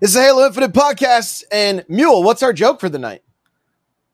[0.00, 1.44] This is a Halo Infinite podcast.
[1.52, 3.22] And Mule, what's our joke for the night?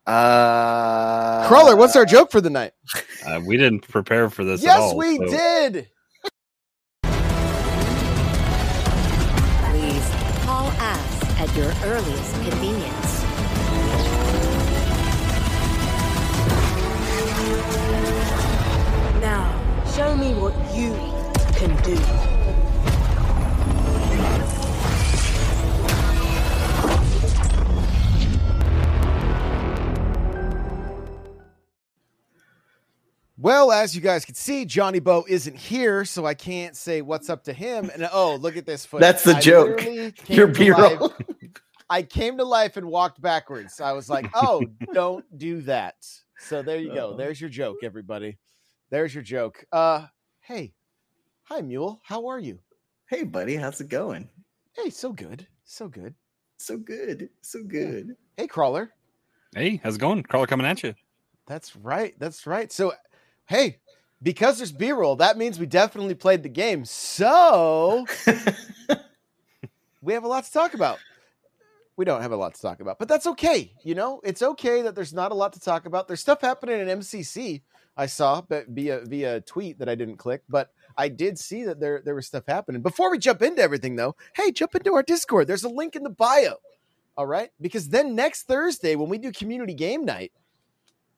[0.06, 2.72] Uh, Crawler, what's our joke for the night?
[3.26, 4.60] Uh, we didn't prepare for this.
[4.62, 5.88] at yes, all, we so- did.
[7.02, 7.12] Please
[10.44, 13.24] call us at your earliest convenience.
[19.20, 19.50] Now,
[19.94, 20.92] show me what you
[21.58, 21.96] can do.
[33.38, 37.28] Well, as you guys can see, Johnny Bo isn't here, so I can't say what's
[37.28, 37.90] up to him.
[37.92, 39.02] And oh, look at this footage.
[39.02, 39.84] That's the I joke.
[40.28, 41.14] Your to B-roll.
[41.90, 43.80] I came to life and walked backwards.
[43.80, 44.62] I was like, oh,
[44.94, 45.96] don't do that.
[46.38, 47.12] So there you go.
[47.12, 47.16] Oh.
[47.16, 48.38] There's your joke, everybody.
[48.90, 49.64] There's your joke.
[49.70, 50.06] Uh
[50.40, 50.72] hey.
[51.44, 52.00] Hi, Mule.
[52.02, 52.58] How are you?
[53.08, 54.28] Hey, buddy, how's it going?
[54.72, 55.46] Hey, so good.
[55.64, 56.14] So good.
[56.58, 58.16] So good, so good.
[58.36, 58.90] Hey, Crawler.
[59.54, 60.22] Hey, how's it going?
[60.22, 60.94] Crawler coming at you.
[61.46, 62.14] That's right.
[62.18, 62.72] That's right.
[62.72, 62.92] So,
[63.46, 63.78] hey,
[64.22, 66.84] because there's B roll, that means we definitely played the game.
[66.84, 68.06] So,
[70.02, 70.98] we have a lot to talk about.
[71.96, 73.72] We don't have a lot to talk about, but that's okay.
[73.82, 76.06] You know, it's okay that there's not a lot to talk about.
[76.06, 77.62] There's stuff happening in MCC.
[77.96, 81.64] I saw, but via via a tweet that I didn't click, but I did see
[81.64, 82.82] that there there was stuff happening.
[82.82, 85.46] Before we jump into everything, though, hey, jump into our Discord.
[85.46, 86.56] There's a link in the bio.
[87.16, 90.32] All right, because then next Thursday when we do community game night,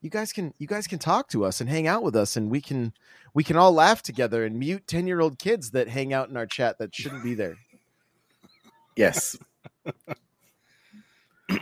[0.01, 2.49] you guys can you guys can talk to us and hang out with us, and
[2.49, 2.93] we can
[3.33, 6.37] we can all laugh together and mute ten year old kids that hang out in
[6.37, 7.55] our chat that shouldn't be there.
[8.95, 9.37] yes.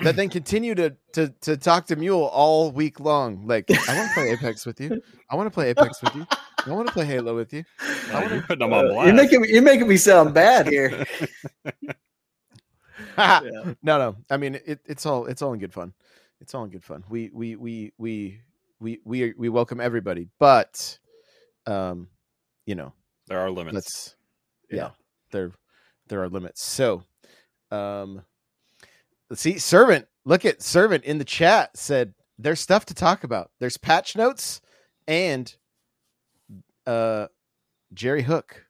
[0.04, 3.48] that then continue to to to talk to Mule all week long.
[3.48, 5.02] Like, I want to play Apex with you.
[5.30, 6.28] I want to play Apex with you.
[6.66, 7.64] I want to play Halo with you.
[8.12, 9.06] Uh, you're putting them on Uh, blast.
[9.08, 11.06] you're making me, you're making me sound bad here.
[13.18, 13.74] Yeah.
[13.82, 14.16] no, no.
[14.30, 15.94] I mean, it, it's all it's all in good fun.
[16.42, 17.04] It's all in good fun.
[17.10, 18.42] We we we we
[18.80, 20.98] we we we welcome everybody, but
[21.66, 22.08] um,
[22.66, 22.94] you know,
[23.28, 23.74] there are limits.
[23.76, 24.16] let's
[24.70, 24.90] yeah, Yeah.
[25.32, 25.52] there
[26.08, 26.64] there are limits.
[26.64, 27.04] So,
[27.72, 28.22] um,
[29.30, 29.58] let's see.
[29.58, 33.52] Servant, look at servant in the chat said there's stuff to talk about.
[33.60, 34.62] There's patch notes
[35.08, 35.54] and
[36.86, 37.28] uh
[37.94, 38.66] Jerry Hook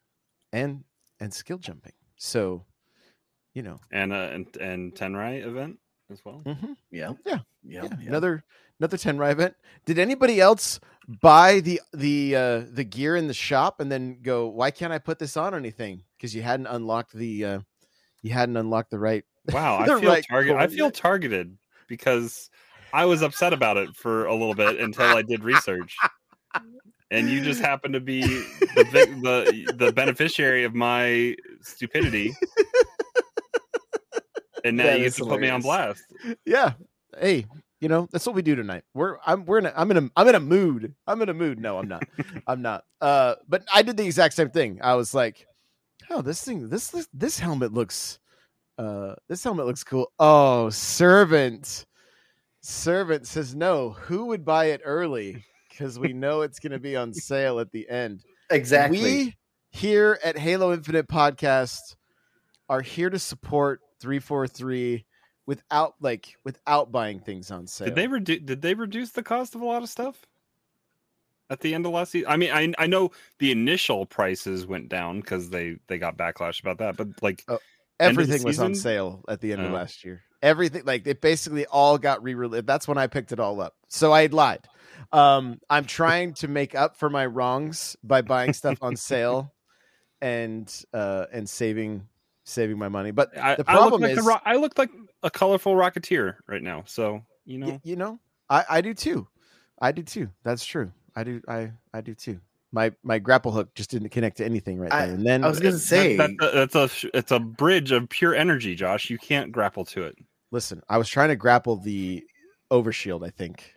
[0.54, 0.84] and
[1.20, 1.94] and skill jumping.
[2.16, 2.66] So,
[3.54, 6.42] you know, and uh, and and Tenrai event as well.
[6.46, 6.76] mhm.
[6.92, 7.14] Yeah.
[7.26, 7.40] Yeah.
[7.68, 7.84] Yeah.
[7.84, 8.08] yeah, yeah.
[8.10, 8.44] another
[8.80, 9.56] another Tenrai event.
[9.86, 10.80] Did anybody else
[11.22, 15.00] buy the the uh the gear in the shop and then go, why can't I
[15.00, 16.04] put this on anything?
[16.18, 17.60] Because you hadn't unlocked the uh
[18.22, 20.56] you hadn't unlocked the right Wow, I feel right target.
[20.56, 21.58] I feel targeted
[21.88, 22.50] because
[22.94, 25.96] I was upset about it for a little bit until I did research,
[27.12, 28.84] and you just happen to be the
[29.24, 32.34] the the beneficiary of my stupidity,
[34.64, 36.04] and now That you get to put me on blast.
[36.46, 36.74] yeah.
[37.20, 37.46] Hey,
[37.80, 38.84] you know, that's what we do tonight.
[38.94, 40.96] We're I'm we're in a, I'm in a I'm in a mood.
[41.06, 41.60] I'm in a mood.
[41.60, 42.04] No, I'm not.
[42.48, 42.84] I'm not.
[43.02, 44.80] Uh but I did the exact same thing.
[44.82, 45.46] I was like,
[46.10, 48.20] "Oh, this thing this this, this helmet looks
[48.78, 51.86] uh this helmet looks cool." Oh, servant.
[52.62, 53.92] Servant says no.
[53.92, 55.44] Who would buy it early?
[55.78, 58.24] Cuz we know it's going to be on sale at the end.
[58.50, 59.02] Exactly.
[59.02, 59.36] We
[59.70, 61.96] here at Halo Infinite Podcast
[62.68, 65.06] are here to support 343
[65.48, 67.88] without like without buying things on sale.
[67.88, 68.42] Did they reduce?
[68.42, 70.28] Did they reduce the cost of a lot of stuff
[71.50, 72.30] at the end of last season?
[72.30, 76.60] I mean, I I know the initial prices went down because they they got backlash
[76.60, 77.62] about that, but like Oh, of
[78.00, 79.76] Everything was on sale at the end of Oh.
[79.76, 80.22] last year.
[80.44, 82.68] Everything like it basically all got re-released.
[82.68, 83.74] That's when I picked it all up.
[83.88, 84.68] So I lied.
[85.12, 89.52] Um, I'm trying to make up for my wrongs by buying stuff on sale
[90.22, 92.08] and uh and saving
[92.44, 93.12] saving my money.
[93.12, 94.92] But I, the I problem like is the I look like
[95.28, 96.84] a colorful rocketeer right now.
[96.88, 99.28] So you know, Y- you know, I, I do too.
[99.82, 100.30] I do too.
[100.44, 100.92] That's true.
[101.16, 101.42] I do.
[101.48, 102.40] I I do too.
[102.72, 105.48] My my grapple hook just didn't connect to anything right I- there, and then I
[105.48, 109.10] was gonna say that, that, that's a it's a bridge of pure energy, Josh.
[109.10, 110.16] You can't grapple to it.
[110.52, 112.24] listen, I was trying to grapple the
[112.72, 113.26] overshield.
[113.26, 113.74] I think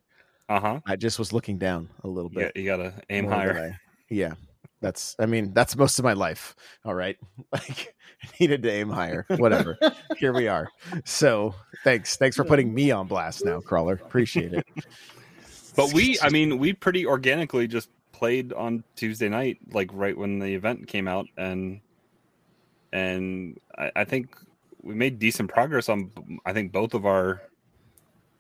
[0.48, 0.80] Uh huh.
[0.86, 2.56] I just was looking down a little Yeah, bit.
[2.56, 3.58] you gotta aim higher.
[3.58, 3.78] I-
[4.08, 4.34] yeah,
[4.80, 5.16] that's.
[5.18, 6.54] I mean, that's most of my life.
[6.84, 7.16] All right,
[7.52, 9.26] like I needed to aim higher.
[9.36, 9.78] Whatever.
[10.18, 10.68] Here we are.
[11.04, 11.54] So
[11.84, 13.94] thanks, thanks for putting me on blast now, crawler.
[13.94, 14.66] Appreciate it.
[15.76, 20.40] But we, I mean, we pretty organically just played on Tuesday night, like right when
[20.40, 21.80] the event came out, and
[22.92, 24.36] and I, I think
[24.82, 26.10] we made decent progress on.
[26.44, 27.42] I think both of our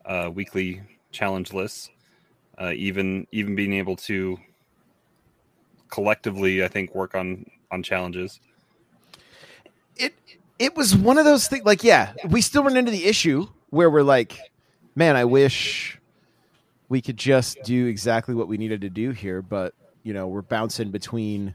[0.04, 0.82] uh, weekly
[1.12, 1.88] challenge lists,
[2.60, 4.36] uh, even even being able to
[5.90, 8.40] collectively, I think, work on on challenges.
[9.96, 10.14] it
[10.58, 11.64] it was one of those things.
[11.64, 14.38] Like, yeah, we still run into the issue where we're like,
[14.94, 15.98] man, I wish
[16.88, 20.42] we could just do exactly what we needed to do here, but you know, we're
[20.42, 21.54] bouncing between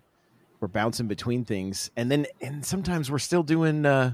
[0.60, 4.14] we're bouncing between things, and then and sometimes we're still doing uh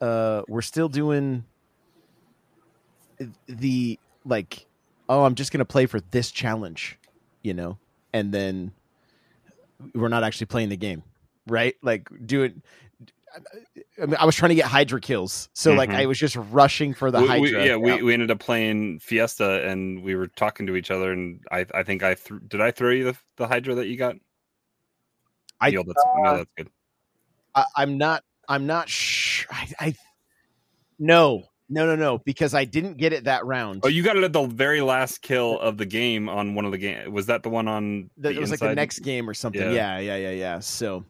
[0.00, 1.44] uh we're still doing
[3.46, 4.66] the like
[5.08, 6.98] oh i'm just gonna play for this challenge
[7.42, 7.76] you know
[8.12, 8.72] and then
[9.94, 11.02] we're not actually playing the game
[11.46, 12.54] right like do it
[14.02, 15.94] I, mean, I was trying to get Hydra kills, so like Mhm.
[15.94, 17.60] I was just rushing for the We- Hydra.
[17.60, 21.12] we, yeah, we, we ended up playing Fiesta, and we were talking to each other,
[21.12, 23.96] and I I think I th- did I throw you the, the Hydra that you
[23.96, 24.16] got.
[25.60, 26.70] I- Neil, that's, no, that's good.
[27.54, 28.24] I, I'm not.
[28.48, 29.46] I'm not sure.
[29.52, 29.94] I, I
[30.98, 33.80] no, no, no, no, because I didn't get it that round.
[33.84, 36.72] Oh, you got it at the very last kill of the game on one of
[36.72, 37.12] the game.
[37.12, 38.10] Was that the one on?
[38.18, 39.62] That- the it was like the next game or something.
[39.62, 39.98] Yeah.
[39.98, 40.58] Yeah, yeah, yeah, yeah.
[40.58, 41.04] So,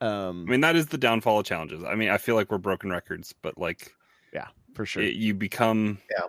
[0.00, 1.84] um, I mean, that is the downfall of challenges.
[1.84, 3.94] I mean, I feel like we're broken records, but like
[4.34, 5.02] yeah, for sure.
[5.02, 6.26] it, you become Yeah.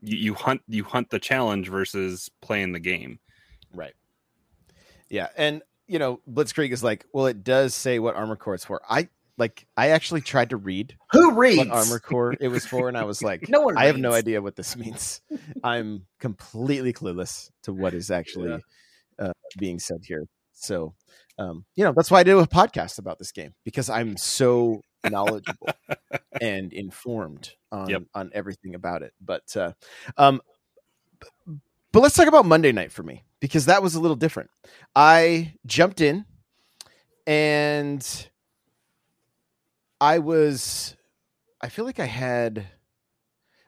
[0.00, 3.18] You, you hunt you hunt the challenge versus playing the game.
[3.74, 3.94] Right.
[5.10, 8.64] Yeah, and you know, Blitzkrieg is like, well, it does say what armor core it's
[8.64, 8.80] for.
[8.88, 11.58] I like, I actually tried to read Who reads?
[11.58, 14.12] what armor core it was for, and I was like, No one I have no
[14.12, 15.20] idea what this means.
[15.62, 18.62] I'm completely clueless to what is actually
[19.18, 20.24] uh, being said here.
[20.52, 20.94] So,
[21.38, 24.80] um, you know, that's why I did a podcast about this game because I'm so
[25.04, 25.68] knowledgeable
[26.40, 28.02] and informed on Yep.
[28.14, 29.12] on everything about it.
[29.20, 29.72] But uh,
[30.16, 30.40] um,
[31.20, 31.58] b-
[31.92, 34.50] but let's talk about Monday night for me because that was a little different.
[34.94, 36.24] I jumped in
[37.26, 38.28] and
[40.00, 40.96] I was
[41.60, 42.66] I feel like I had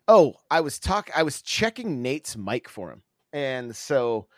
[0.06, 3.02] oh, I was talk I was checking Nate's mic for him.
[3.32, 4.28] And so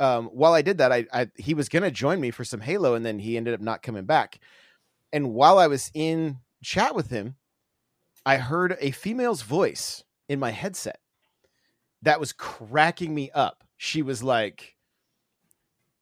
[0.00, 2.94] um while I did that, I, I he was gonna join me for some Halo
[2.94, 4.38] and then he ended up not coming back.
[5.12, 7.36] And while I was in chat with him,
[8.24, 10.98] I heard a female's voice in my headset
[12.02, 13.64] that was cracking me up.
[13.78, 14.75] She was like,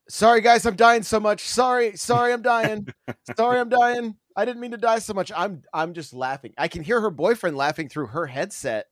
[0.09, 1.41] Sorry guys, I'm dying so much.
[1.49, 2.89] Sorry, sorry, I'm dying.
[3.37, 4.17] sorry, I'm dying.
[4.37, 5.33] I didn't mean to die so much.
[5.35, 6.53] I'm I'm just laughing.
[6.59, 8.87] I can hear her boyfriend laughing through her headset,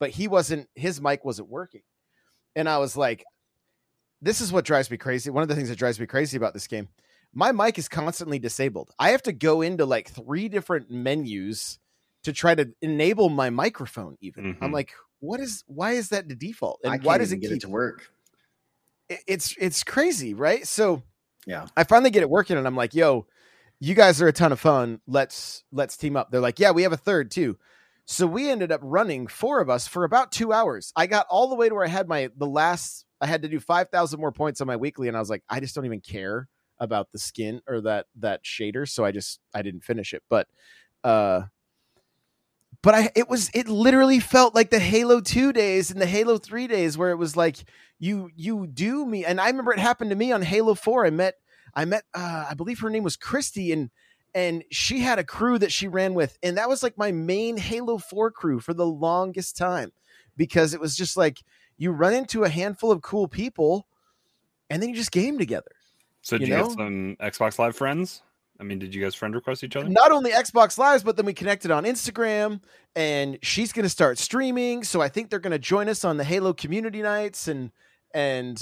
[0.00, 1.82] but he wasn't his mic wasn't working.
[2.56, 3.24] And I was like,
[4.20, 5.30] this is what drives me crazy.
[5.30, 6.88] One of the things that drives me crazy about this game.
[7.34, 8.90] My mic is constantly disabled.
[8.98, 11.78] I have to go into like three different menus
[12.24, 14.56] to try to enable my microphone even.
[14.60, 14.72] I'm Mhm.
[14.72, 16.80] like, what is why is that the default?
[16.82, 18.10] And why does it get keep it to work?
[19.08, 20.66] It- it's it's crazy, right?
[20.66, 21.02] So
[21.46, 21.66] Yeah.
[21.76, 23.26] I finally get it working and I'm like, yo,
[23.80, 25.00] you guys are a ton of fun.
[25.06, 26.30] Let's let's team up.
[26.30, 27.58] They're like, yeah, we have a third too.
[28.06, 30.92] So we ended up running four of us for about two hours.
[30.96, 33.48] I got all the way to where I had my the last I had to
[33.48, 35.84] do five thousand more points on my weekly, and I was like, I just don't
[35.86, 36.48] even care
[36.80, 38.88] about the skin or that that shader.
[38.88, 40.22] So I just I didn't finish it.
[40.30, 40.46] But
[41.04, 41.42] uh
[42.82, 46.38] but I it was it literally felt like the Halo 2 days and the Halo
[46.38, 47.58] 3 days where it was like
[47.98, 51.06] you you do me and I remember it happened to me on Halo 4.
[51.06, 51.34] I met
[51.74, 53.90] I met uh I believe her name was Christy and
[54.34, 57.56] and she had a crew that she ran with and that was like my main
[57.56, 59.92] Halo 4 crew for the longest time
[60.36, 61.42] because it was just like
[61.76, 63.86] you run into a handful of cool people
[64.70, 65.70] and then you just game together.
[66.22, 66.68] So did You you, know?
[66.68, 68.22] get some Xbox Live friends?
[68.60, 69.88] I mean, did you guys friend request each other?
[69.88, 72.60] not only Xbox Lives, but then we connected on Instagram,
[72.96, 74.82] and she's going to start streaming.
[74.82, 77.70] So I think they're going to join us on the Halo community nights, and
[78.12, 78.60] and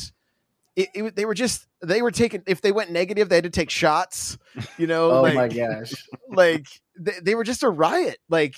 [0.75, 3.51] it, it, they were just they were taking if they went negative, they had to
[3.51, 4.37] take shots.
[4.77, 5.93] You know, Oh like, my gosh.
[6.29, 6.67] like
[6.99, 8.19] they, they were just a riot.
[8.29, 8.57] Like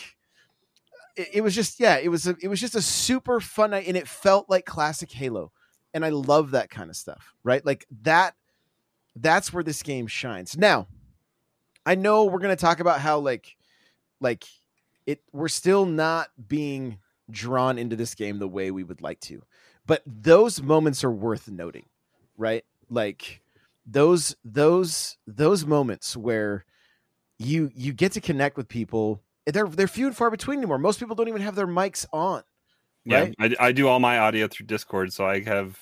[1.16, 3.86] it, it was just yeah, it was a, it was just a super fun night,
[3.86, 5.52] and it felt like classic Halo,
[5.94, 7.34] and I love that kind of stuff.
[7.44, 8.34] Right, like that.
[9.20, 10.56] That's where this game shines.
[10.56, 10.86] Now,
[11.88, 13.56] I know we're gonna talk about how like
[14.20, 14.44] like
[15.06, 16.98] it we're still not being
[17.30, 19.42] drawn into this game the way we would like to.
[19.86, 21.86] But those moments are worth noting,
[22.36, 22.62] right?
[22.90, 23.40] Like
[23.86, 26.66] those those those moments where
[27.38, 29.22] you you get to connect with people.
[29.46, 30.76] They're they're few and far between anymore.
[30.76, 32.42] Most people don't even have their mics on.
[33.06, 35.78] Yeah, I, I do all my audio through Discord, so I have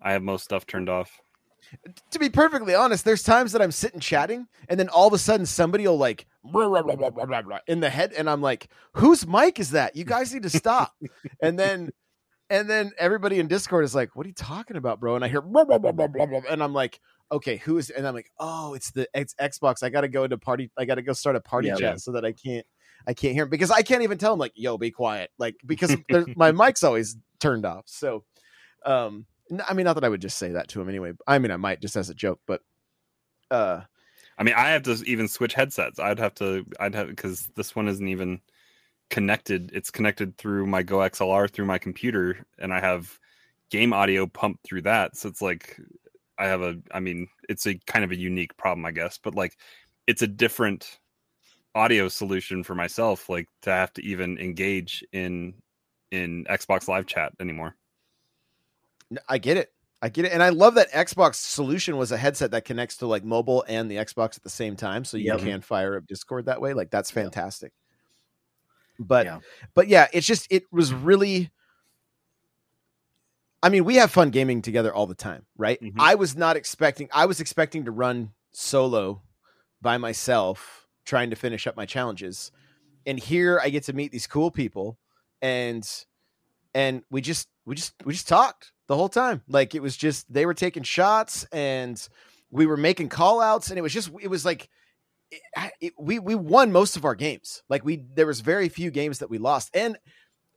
[0.00, 1.20] I have most stuff turned off.
[2.10, 5.18] To be perfectly honest, there's times that I'm sitting chatting, and then all of a
[5.18, 6.68] sudden somebody will like blah,
[7.26, 9.96] blah, blah, in the head, and I'm like, "Whose mic is that?
[9.96, 10.94] You guys need to stop."
[11.42, 11.90] and then,
[12.50, 15.28] and then everybody in Discord is like, "What are you talking about, bro?" And I
[15.28, 17.00] hear blah, blah, blah, blah, blah, blah, and I'm like,
[17.32, 19.82] "Okay, who is?" And I'm like, "Oh, it's the X- Xbox.
[19.82, 20.70] I got to go into party.
[20.78, 21.96] I got to go start a party Yeah, chat yeah.
[21.96, 22.66] so that I can't."
[23.08, 25.56] I can't hear him because I can't even tell him like, "Yo, be quiet," like
[25.64, 25.96] because
[26.36, 27.84] my mic's always turned off.
[27.86, 28.24] So,
[28.84, 29.26] um,
[29.66, 31.12] I mean, not that I would just say that to him anyway.
[31.26, 32.62] I mean, I might just as a joke, but
[33.50, 33.82] uh,
[34.38, 35.98] I mean, I have to even switch headsets.
[35.98, 36.66] I'd have to.
[36.78, 38.40] I'd have because this one isn't even
[39.08, 39.70] connected.
[39.72, 43.18] It's connected through my GoXLR through my computer, and I have
[43.70, 45.16] game audio pumped through that.
[45.16, 45.78] So it's like
[46.38, 46.76] I have a.
[46.92, 49.56] I mean, it's a kind of a unique problem, I guess, but like
[50.06, 50.98] it's a different
[51.74, 53.28] audio solution for myself.
[53.28, 55.54] Like to have to even engage in
[56.10, 57.76] in Xbox Live Chat anymore.
[59.28, 59.72] I get it.
[60.02, 60.32] I get it.
[60.32, 63.90] And I love that Xbox solution was a headset that connects to like mobile and
[63.90, 65.04] the Xbox at the same time.
[65.04, 65.40] So you Yep.
[65.40, 66.74] can fire up Discord that way.
[66.74, 67.72] Like that's fantastic.
[68.98, 69.40] But Yeah.
[69.74, 71.50] but yeah, it's just it was really
[73.62, 75.80] I mean, we have fun gaming together all the time, right?
[75.80, 75.94] Mhm.
[75.98, 79.22] I was not expecting I was expecting to run solo
[79.80, 82.50] by myself trying to finish up my challenges.
[83.06, 84.98] And here I get to meet these cool people
[85.40, 85.88] and
[86.74, 89.42] and we just we just we just talked the whole time.
[89.48, 92.06] Like it was just they were taking shots and
[92.50, 94.68] we were making call outs and it was just it was like
[95.30, 95.40] it,
[95.80, 97.62] it, we we won most of our games.
[97.68, 99.98] Like we there was very few games that we lost and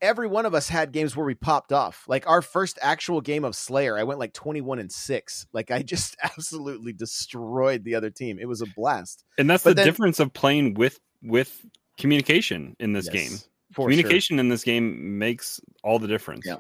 [0.01, 2.05] every one of us had games where we popped off.
[2.07, 5.47] Like our first actual game of Slayer, I went like 21 and 6.
[5.51, 8.37] Like I just absolutely destroyed the other team.
[8.39, 9.25] It was a blast.
[9.37, 11.65] And that's But the then- difference of playing with with
[11.97, 13.37] communication in this Yes, game.
[13.73, 13.89] for sure.
[13.89, 16.45] Communication in this game makes all the difference.
[16.45, 16.57] Yeah.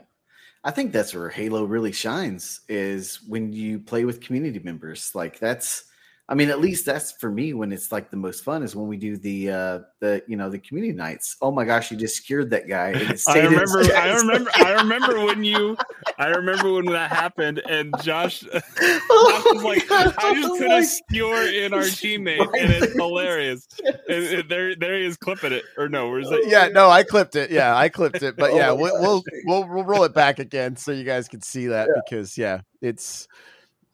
[0.63, 5.15] I think that's where Halo really shines is when you play with community members.
[5.15, 5.85] Like that's
[6.29, 8.87] I mean, at least that's for me when it's like the most fun is when
[8.87, 11.35] we do the uh the you know the community nights.
[11.41, 12.89] Oh my gosh, you just scared that guy.
[13.09, 13.95] I stayed in his remember.
[13.95, 14.51] I remember.
[14.55, 15.75] I remember when you.
[16.19, 21.47] I remember when that happened, and Josh, Josh was like, "I just put a skewer
[21.47, 23.67] in our teammate, and it's hilarious."
[24.07, 26.09] And, and there, there he is clipping it, or no?
[26.09, 26.47] Where's it?
[26.47, 27.49] yeah, no, I clipped it.
[27.49, 28.35] Yeah, I clipped it.
[28.37, 31.41] But yeah, Oh we'll, we'll we'll we'll roll it back again so you guys can
[31.41, 33.27] see that because yeah, it's it's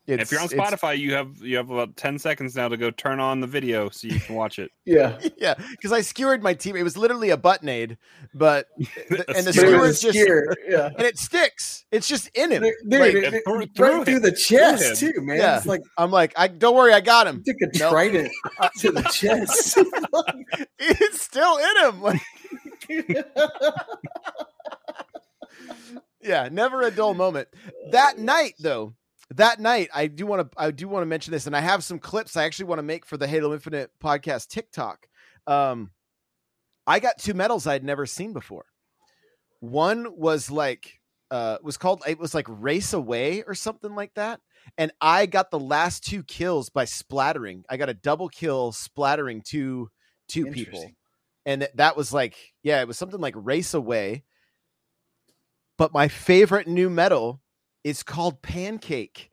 [0.07, 3.19] If you're on Spotify, you have you have about ten seconds now to go turn
[3.19, 4.71] on the video so you can watch it.
[4.85, 5.17] Yeah.
[5.37, 6.75] yeah, because I skewered my team.
[6.75, 7.97] It was literally a button aid,
[8.35, 9.25] but and the skewer.
[9.31, 10.85] But it skewer was is just skewer, yeah.
[10.95, 11.85] and it sticks.
[11.91, 12.61] It's just in him.
[12.61, 15.11] Dude, Like, it- and it- through- right through through, the chest him.
[15.13, 15.37] too, man.
[15.37, 15.57] Yeah.
[15.57, 17.43] It's like I'm like, I don't worry, I got him.
[17.43, 17.89] took a Nope.
[17.91, 18.31] trident
[18.79, 19.79] to the chest.
[20.77, 22.01] It's still in him.
[22.03, 22.21] Like,
[26.21, 27.47] yeah, never a dull moment.
[27.91, 28.93] That night, though,
[29.31, 31.83] that night, I do want to, I do want to mention this, and I have
[31.83, 35.07] some clips I actually want to make for the Halo Infinite podcast TikTok.
[35.47, 35.91] Um,
[36.87, 38.65] I got two medals I'd never seen before.
[39.59, 40.99] One was like,
[41.31, 44.39] uh, was called, it was like Race Away or something like that,
[44.77, 47.63] and I got the last two kills by splattering.
[47.69, 49.89] I got a double kill splattering two
[50.27, 50.91] two people
[51.45, 54.23] and th- that was like yeah it was something like race away
[55.77, 57.41] but my favorite new metal
[57.85, 59.29] is called pancake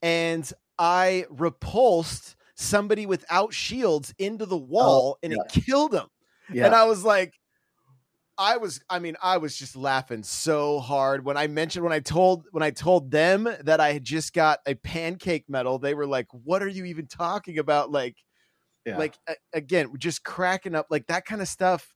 [0.00, 6.06] and i repulsed somebody without shields into the wall and it killed him
[6.50, 6.64] Yeah.
[6.66, 7.34] and i was like
[8.38, 11.24] i was i mean i was just laughing so hard.
[11.24, 14.60] When i mentioned when i told when i told them that i had just got
[14.66, 17.90] a pancake medal they were like what are you even talking about?
[17.90, 18.16] Like
[18.84, 18.98] Yeah.
[18.98, 21.94] like a- again just cracking up like that kind of stuff.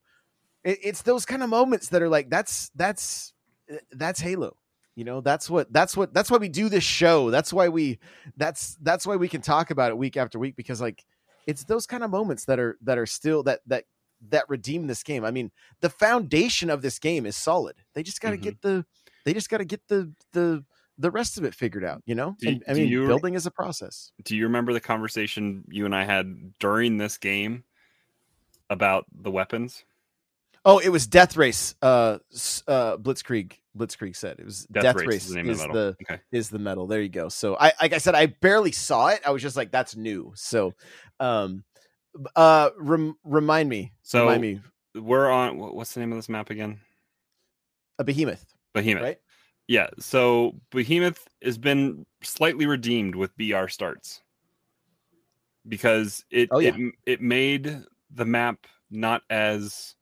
[0.64, 3.33] It, it's those kind of moments that are like that's that's
[3.69, 4.57] eh, that's halo
[4.97, 7.99] you know that's what that's what that's why we do this show that's why we
[8.37, 11.05] that's that's why we can talk about it week after week because like
[11.47, 13.85] it's those kind of moments that are that are still that that
[14.31, 18.21] that redeem this game i mean the foundation of this game is solid they just
[18.21, 18.43] got to Mhm.
[18.43, 18.85] get the
[19.25, 20.65] they just got to get the the
[20.99, 23.47] the rest of it figured out you know Do- and i mean you- building is
[23.47, 27.65] a process Do you remember the conversation you and I had during this game
[28.69, 29.85] about the weapons?
[30.65, 31.75] Oh, it was Death Race.
[31.81, 32.19] Uh,
[32.69, 33.55] uh, Blitzkrieg.
[33.79, 35.95] Blitzkrieg said it was Death Death, Race Race, is the is the the, medal.
[36.03, 36.21] Okay.
[36.33, 36.87] is the medal.
[36.87, 37.29] There you go.
[37.29, 39.21] So I, like I said, I barely saw it.
[39.25, 40.33] I was just like, that's new.
[40.35, 40.75] So,
[41.21, 41.62] um,
[42.35, 43.93] uh, rem- remind me.
[44.03, 44.61] So- remind me.
[44.97, 45.57] We're on.
[45.57, 46.81] What's the name of this map again?
[48.00, 49.03] A behemoth, Behemoth.
[49.05, 49.19] right?
[49.69, 49.89] Yeah.
[50.00, 54.21] So Behemoth has been slightly redeemed with BR starts
[55.69, 56.75] because it Oh, yeah.
[56.77, 59.95] it it made the map not as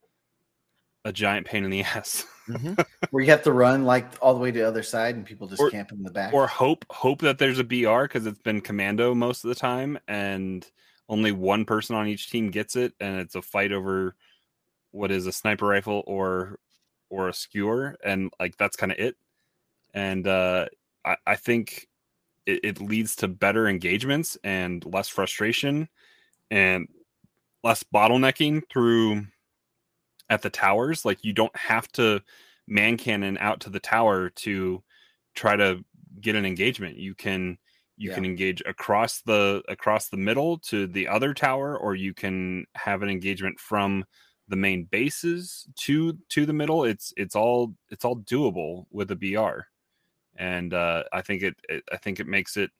[1.04, 2.24] a giant pain in the ass.
[3.10, 5.46] where you have to run like all the way to the other side and people
[5.46, 6.32] just Or- camp in the back.
[6.32, 9.98] or hope hope that there's a BR because it's been commando most of the time
[10.08, 10.66] and
[11.08, 14.14] only one person on each team gets it and it's a fight over
[14.90, 16.58] what is a sniper rifle or
[17.10, 19.16] or a skewer and like that's kind of it
[19.94, 20.66] and uh
[21.04, 21.86] I, I think
[22.46, 25.88] it, it leads to better engagements and less frustration
[26.50, 26.88] and
[27.64, 29.26] less bottlenecking through
[30.30, 32.20] at the towers like you don't have to
[32.66, 34.82] man cannon out to the tower to
[35.34, 35.84] try to
[36.20, 37.58] get an engagement you can
[37.96, 38.14] You Yeah.
[38.14, 43.02] can engage across the across the middle to the other tower, or you can have
[43.02, 44.04] an engagement from
[44.48, 46.84] the main bases to to the middle.
[46.84, 49.66] It's it's all it's all doable with a BR,
[50.36, 52.70] and uh, I think it, it I think it makes it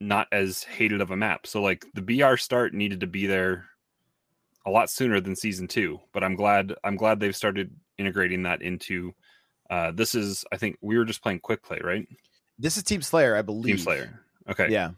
[0.00, 1.46] not as hated of a map.
[1.46, 3.68] So like the BR start needed to be there
[4.64, 8.62] a lot sooner than season two, but I'm glad I'm glad they've started integrating that
[8.62, 9.14] into.
[9.70, 12.06] Uh, this is I think we were just playing quick play, right?
[12.58, 13.76] This is Team Slayer, I believe.
[13.76, 14.20] Team Slayer.
[14.48, 14.68] Okay.
[14.70, 14.90] Yeah.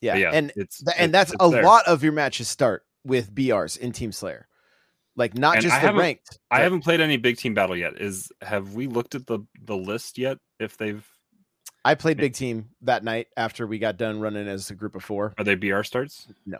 [0.00, 0.16] Yeah.
[0.16, 1.62] Yeah, and it's th- and that's it's a there.
[1.62, 4.46] lot of your matches start with BRs in Team Slayer.
[5.16, 6.38] Like not And just I the ranked.
[6.50, 8.00] I but haven't played any big team battle yet.
[8.00, 10.38] Is have we looked at the the list yet?
[10.58, 11.06] If they've
[11.84, 15.02] I played big team that night after we got done running as a group of
[15.02, 15.34] four.
[15.38, 16.28] are they BR starts?
[16.46, 16.58] No.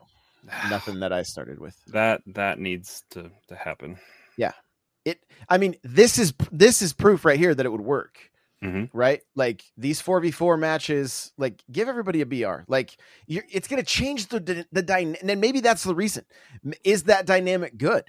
[0.68, 1.76] Nothing that I started with.
[1.86, 3.98] That that needs to to happen.
[4.36, 4.52] Yeah.
[5.04, 8.18] It I mean, this is this is proof right here that it would work.
[8.62, 8.90] Mhm.
[8.92, 9.22] Right?
[9.34, 12.64] Like these 4v4 matches, like give everybody a BR.
[12.68, 15.94] Like you're, it's going to change the the, the dyna- and then maybe that's the
[15.94, 16.24] reason.
[16.84, 18.04] Is that dynamic good?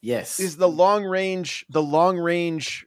[0.00, 0.40] Yes.
[0.40, 2.84] is the long range the long range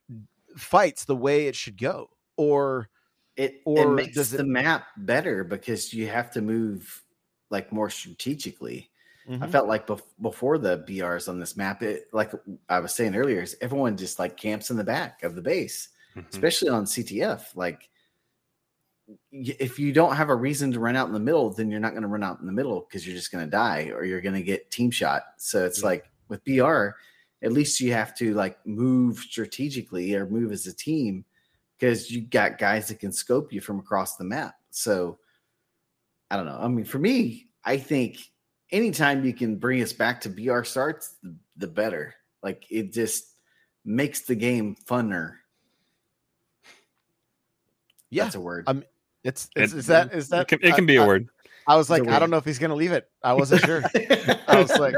[0.58, 2.90] fights the way it should go or
[3.38, 7.02] it, it or makes does it- the map better because you have to move
[7.50, 8.90] like more strategically.
[9.30, 9.44] Mm-hmm.
[9.44, 12.32] I felt like bef- before the BRs on this map, it like
[12.70, 15.90] I was saying earlier, is everyone just like camps in the back of the base,
[16.16, 16.30] Mhm.
[16.30, 17.56] especially on CTF.
[17.56, 17.90] Like,
[19.32, 21.92] if you don't have a reason to run out in the middle, then you're not
[21.92, 24.22] going to run out in the middle because you're just going to die or you're
[24.22, 25.24] going to get team shot.
[25.38, 25.88] So it's Yeah.
[25.88, 26.96] like with BR,
[27.44, 31.24] at least you have to like move strategically or move as a team
[31.78, 34.56] because you got guys that can scope you from across the map.
[34.72, 35.20] So
[36.32, 36.58] I don't know.
[36.60, 38.18] I mean, for me, I think
[38.72, 42.16] anytime you can bring us back to BR starts, the, the better.
[42.44, 43.34] Like it just
[43.86, 45.36] makes the game funner.
[48.10, 48.64] yeah That's a word.
[48.68, 48.84] I'm-
[49.24, 51.28] it's, it's It- is that is that it can, it can be a I- word.
[51.68, 53.82] I was like I don't know if he's gonna leave it I wasn't sure
[54.48, 54.94] I was like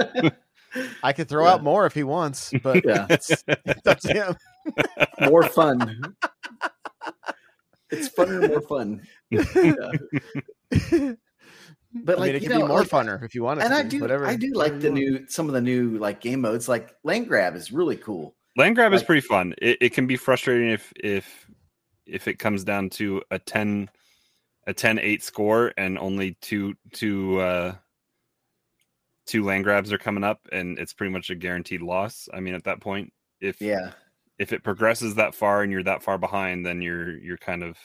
[1.01, 1.53] I could throw Yeah.
[1.53, 4.35] out more if he wants but yeah, it's, it's up to him
[5.29, 6.13] more fun.
[7.89, 9.01] it's funner, more fun.
[9.29, 9.91] Yeah.
[12.03, 13.59] But I like mean, it you could know, be more like, funner if you want
[13.59, 15.97] it and to I do, whatever I do like the new some of the new
[15.97, 16.67] like game modes.
[16.67, 18.35] Like land grab is really cool.
[18.55, 19.53] Land grab is pretty fun.
[19.59, 21.49] It, it can be frustrating if if
[22.05, 23.89] if it comes down to a 10
[24.67, 27.75] a 10-8 score and only two two uh
[29.25, 32.27] two land grabs are coming up and it's pretty much a guaranteed loss.
[32.33, 33.91] I mean at that point if Yeah,
[34.37, 37.77] if it progresses that far and you're that far behind then you're you're kind of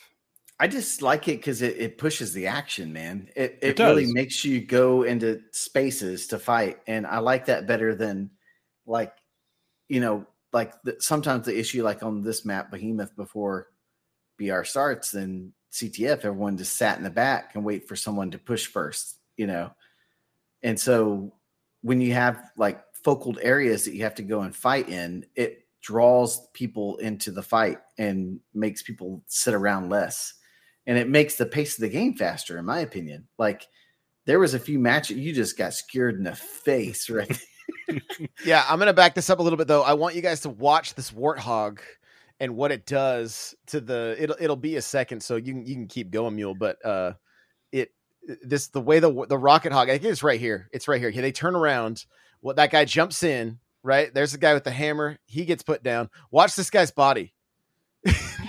[0.63, 3.27] I just like it because it, it pushes the action, man.
[3.35, 7.67] It it, It really makes you go into spaces to fight, and I like that
[7.67, 8.29] better than
[8.85, 9.13] like
[9.89, 13.71] you know like the, sometimes the issue like on this map Behemoth before
[14.39, 18.37] BR starts and CTF everyone just sat in the back and wait for someone to
[18.37, 19.69] push first, you know,
[20.61, 21.33] and so
[21.81, 25.67] when you have like focal areas that you have to go and fight in, it
[25.81, 30.35] draws people into the fight and makes people sit around less
[30.85, 33.27] and it makes the pace of the game faster, in my opinion.
[33.37, 33.67] Like
[34.25, 37.39] there was a few matches you just got skewered in the face, right?
[38.45, 39.83] Yeah, I'm gonna back this up a little bit though.
[39.83, 41.79] I want you guys to watch this warthog
[42.39, 44.15] and what it does to the.
[44.19, 46.55] It'll it'll be a second, so you can you can keep going, mule.
[46.55, 47.13] But uh,
[47.71, 47.91] it
[48.43, 49.89] this the way the the rocket hog.
[49.89, 50.69] I think it's right here.
[50.73, 51.11] It's right here.
[51.11, 52.05] They turn around.
[52.41, 53.59] What that guy jumps in.
[53.85, 55.17] Right there's the guy with the hammer.
[55.25, 56.09] He gets put down.
[56.31, 57.33] Watch this guy's body.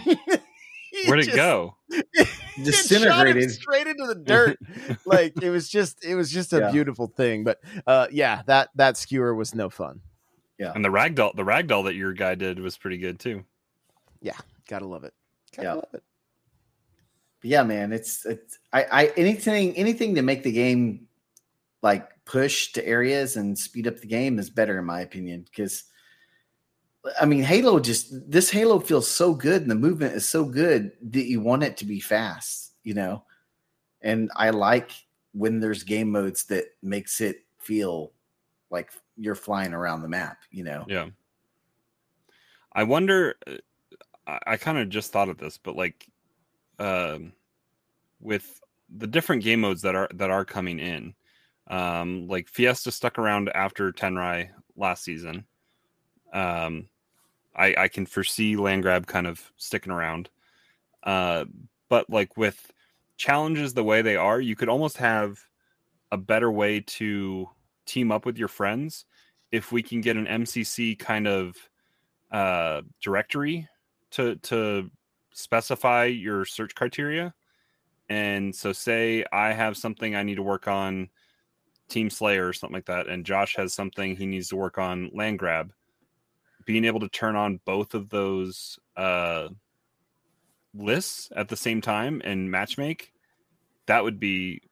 [1.04, 1.76] He where'd it just- go?
[1.90, 3.50] it shot him Disintegrated.
[3.52, 4.58] straight into the dirt.
[5.06, 6.70] like it was just it was just a Yeah.
[6.70, 7.44] beautiful thing.
[7.44, 10.00] But uh, yeah, that that skewer was no fun.
[10.58, 13.44] Yeah, and the ragdoll the ragdoll that your guy did was pretty good too.
[14.20, 14.36] Yeah,
[14.68, 15.12] gotta love it.
[15.56, 15.74] Gotta Yeah.
[15.74, 16.02] love it.
[17.40, 21.06] But yeah, man, it's it's I, I anything anything to make the game
[21.82, 25.84] like push to areas and speed up the game is better in my opinion because
[27.20, 30.92] I mean Halo just this Halo feels so good and the movement is so good
[31.10, 33.24] that you want it to be fast, you know.
[34.00, 34.90] And I like
[35.32, 38.12] when there's game modes that makes it feel
[38.70, 40.84] like you're flying around the map, you know.
[40.88, 41.08] Yeah.
[42.72, 43.36] I wonder.
[43.46, 46.08] uh, I, kind of just thought of this, but like,
[46.78, 47.32] um,
[48.20, 48.60] with
[48.96, 51.14] the different game modes that are that are coming in,
[51.68, 55.44] um, like Fiesta stuck around after Tenrai last season.
[56.32, 56.88] Um,
[57.56, 60.30] I I can foresee land grab kind of sticking around.
[61.02, 61.44] Uh,
[61.88, 62.70] but like with
[63.16, 65.38] challenges the way they are, you could almost have
[66.12, 67.48] a better way to
[67.86, 69.04] team up with your friends
[69.52, 71.56] if we can get an MCC kind of
[72.32, 73.68] uh, directory
[74.12, 74.90] to to
[75.32, 77.34] specify your search criteria,
[78.08, 81.10] And so, say I have something I need to work on,
[81.88, 85.10] Team Slayer or something like that, and Josh has something he needs to work on,
[85.14, 85.72] Land Grab.
[86.64, 89.48] Being able to turn on both of those uh,
[90.74, 93.08] lists at the same time and matchmake,
[93.86, 94.62] that would be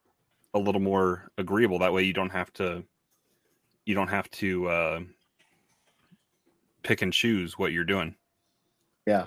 [0.55, 1.79] a little more agreeable.
[1.79, 2.83] That way, you don't have to
[3.85, 5.01] you don't have to uh,
[6.83, 8.15] pick and choose what you're doing.
[9.07, 9.27] Yeah.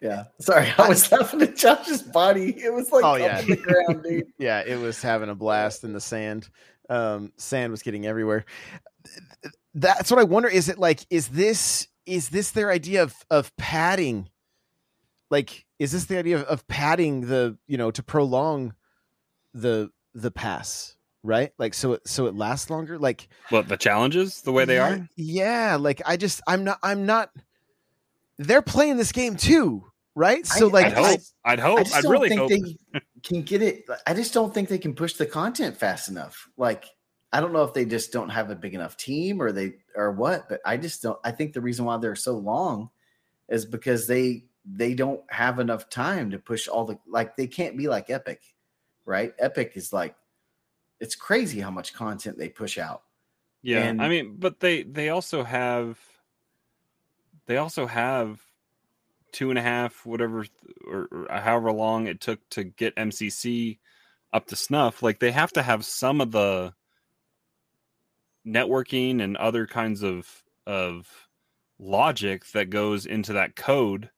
[0.00, 0.24] Yeah.
[0.38, 2.54] Sorry, I was laughing at Josh's body.
[2.62, 3.40] It was like Oh, yeah.
[3.40, 4.06] the ground.
[4.38, 6.50] Yeah, it was having a blast in the sand.
[6.90, 8.44] Um, sand was getting everywhere.
[9.74, 10.48] That's what I wonder.
[10.48, 14.28] Is it like, is this is this their idea of of padding?
[15.30, 18.74] Like, is this the idea of, of padding the you know to prolong
[19.52, 21.52] the the pass, right?
[21.58, 22.98] Like so it so it lasts longer.
[22.98, 25.08] Like What the challenges, the way they yeah, are?
[25.16, 27.30] Yeah, like I just I'm not I'm not.
[28.38, 29.84] They're playing this game too,
[30.14, 30.46] right?
[30.46, 31.20] So I- like I'd hope.
[31.44, 31.78] I'd hope.
[31.78, 32.50] I just I'd don't really think hope.
[32.50, 33.86] they can get it.
[34.06, 36.48] I just don't think they can push the content fast enough.
[36.56, 36.84] Like,
[37.34, 40.12] I don't know if they just don't have a big enough team or they or
[40.12, 41.18] what, but I just don't.
[41.24, 42.90] I think the reason why they're so long
[43.48, 47.36] is because they they don't have enough time to push all the like.
[47.36, 48.40] They can't be like Epic,
[49.04, 49.34] right?
[49.40, 50.14] Epic is like
[51.00, 53.02] it's crazy how much content they push out.
[53.62, 55.98] Yeah, And- I mean, but they they also have
[57.46, 58.40] they also have
[59.32, 60.46] two and a half, whatever,
[60.86, 63.80] or, or however long it took to get MCC
[64.32, 65.02] up to snuff.
[65.02, 66.72] Like they have to have some of the
[68.46, 71.28] networking and other kinds of of
[71.78, 74.10] logic that goes into that code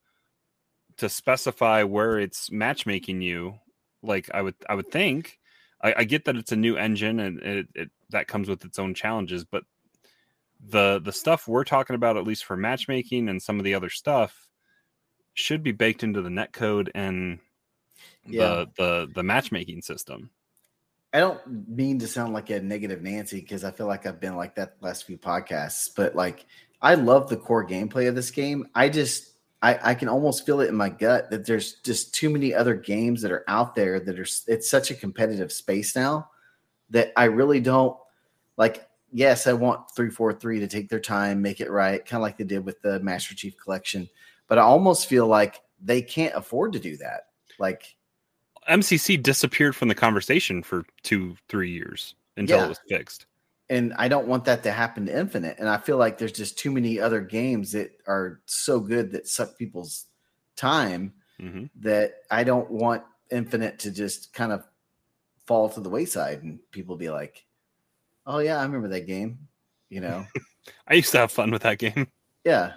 [0.99, 3.59] to specify where it's matchmaking you.
[4.03, 5.39] Like I would I would think.
[5.83, 8.79] I, I get that it's a new engine and it, it that comes with its
[8.79, 9.65] own challenges, but
[10.61, 13.91] the the stuff we're talking about, at least for matchmaking and some of the other
[13.91, 14.49] stuff,
[15.35, 17.41] should be baked into the net code and
[18.27, 18.39] Yeah.
[18.39, 20.31] the the the matchmaking system.
[21.17, 24.37] I don't mean to sound like a negative Nancy because I feel like I've been
[24.37, 26.45] like that last few podcasts, but like
[26.83, 28.69] I love the core gameplay of this game.
[28.75, 32.29] I just I, I can almost feel it in my gut that there's just too
[32.29, 36.29] many other games that are out there that are it's such a competitive space now
[36.91, 37.97] that I really don't
[38.59, 42.37] like yes, I want 343 to take their time, make it right, kind of like
[42.37, 44.07] they did with the Master Chief collection,
[44.49, 47.29] but I almost feel like they can't afford to do that.
[47.59, 47.96] Like
[48.69, 52.65] MCC disappeared from the conversation for two three years until Yeah.
[52.67, 53.27] it was fixed.
[53.69, 55.57] and I don't want that to happen to Infinite.
[55.59, 59.27] And I feel like there's just too many other games that are so good that
[59.29, 60.07] suck people's
[60.57, 64.65] time hmm that I don't want Infinite to just kind of
[65.47, 67.45] fall to the wayside and people be like,
[68.27, 69.49] "Oh yeah, I remember that game,"
[69.91, 70.27] you know?
[70.89, 72.09] I used to have fun with that game.
[72.45, 72.75] yeah,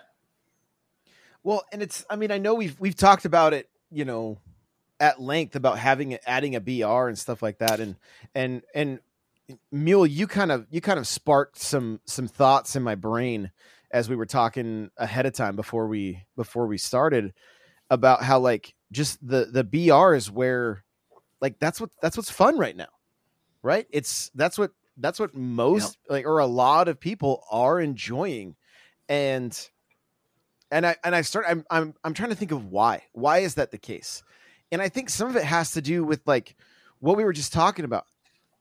[1.43, 4.37] Well, and it's I mean, I know we've we've talked about it, you know,
[4.99, 7.95] at length about having adding a BR and stuff like that and
[8.35, 8.99] and and
[9.71, 13.51] Mule, you kind of you kind of sparked some some thoughts in my brain
[13.91, 17.33] as we were talking ahead of time before we before we started
[17.89, 20.83] about how like just the the BR is where
[21.41, 22.89] like that's what that's what's fun right now.
[23.63, 23.87] Right?
[23.89, 28.55] It's that's what that's what most like or a lot of people are enjoying
[29.07, 29.69] and
[30.69, 33.03] and I and I start I'm I'm I'm trying to think of why.
[33.13, 34.23] Why is that the case?
[34.71, 36.55] And I think some of it has to do with like
[36.99, 38.05] what we were just talking about.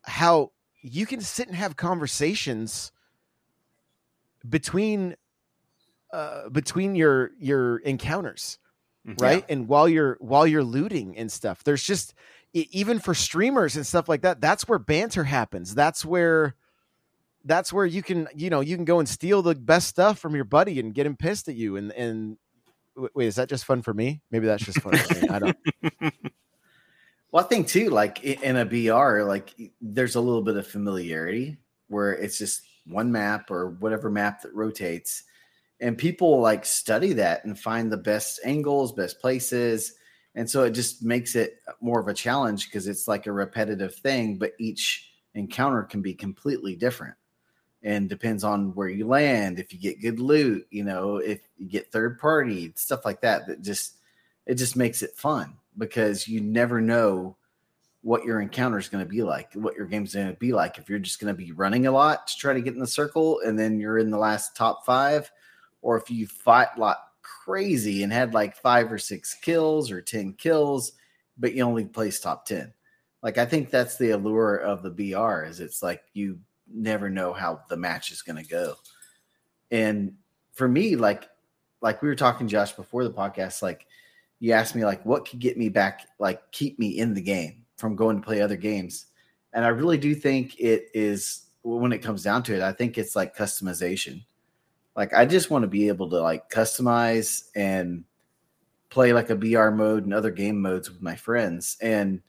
[0.02, 2.92] How you can sit and have conversations
[4.48, 5.16] between
[6.12, 8.58] uh between your your encounters,
[9.06, 9.20] Mhm.
[9.20, 9.44] right?
[9.48, 11.62] And while you're while you're looting and stuff.
[11.64, 12.14] There's just
[12.54, 15.74] even for streamers and stuff like that, that's where banter happens.
[15.74, 16.54] That's where
[17.44, 20.34] that's where you can you know you can go and steal the best stuff from
[20.34, 22.38] your buddy and get him pissed at you and and
[23.14, 24.20] wait is that just fun for me?
[24.30, 25.28] Maybe that's just fun for me.
[25.28, 25.56] I don't
[27.30, 31.58] Well, I think too, like in a BR, like there's a little bit of familiarity
[31.88, 35.24] where it's just one map or whatever map that rotates,
[35.78, 39.92] and people like study that and find the best angles, best places,
[40.34, 43.94] and so it just makes it more of a challenge because it's like a repetitive
[43.96, 47.14] thing, but each encounter can be completely different
[47.82, 51.68] and depends on where you land, if you get good loot, you know, if you
[51.68, 53.46] get third party stuff like that.
[53.46, 53.94] That just
[54.46, 57.36] it just makes it fun because you never know
[58.02, 60.78] what your encounter is going to be like, what your game's going to be like.
[60.78, 62.86] If you're just going to be running a lot to try to get in the
[62.86, 65.30] circle and then you're in the last top five,
[65.82, 70.34] or if you fight lot crazy and had like five or six kills or 10
[70.34, 70.92] kills,
[71.36, 72.72] but you only place top 10.
[73.22, 76.38] Like, I think that's the allure of the BR is it's like you
[76.72, 78.74] never know how the match is going to go.
[79.70, 80.14] And
[80.52, 81.28] for me, like,
[81.80, 83.86] like we were talking, Josh, before the podcast, like
[84.40, 87.64] you asked me like what could get me back, like keep me in the game
[87.76, 89.06] from going to play other games.
[89.52, 92.98] And I really do think it is when it comes down to it, I think
[92.98, 94.24] it's like customization.
[94.96, 98.04] Like I just want to be able to like customize and
[98.90, 101.76] play like a BR mode and other game modes with my friends.
[101.80, 102.22] And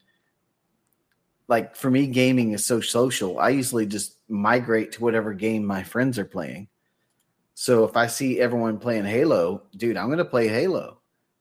[1.48, 3.40] like for me, gaming is so social.
[3.40, 6.68] I usually just migrate to whatever game my friends are playing.
[7.56, 11.00] So if I see everyone playing Halo, dude, I'm going to play Halo.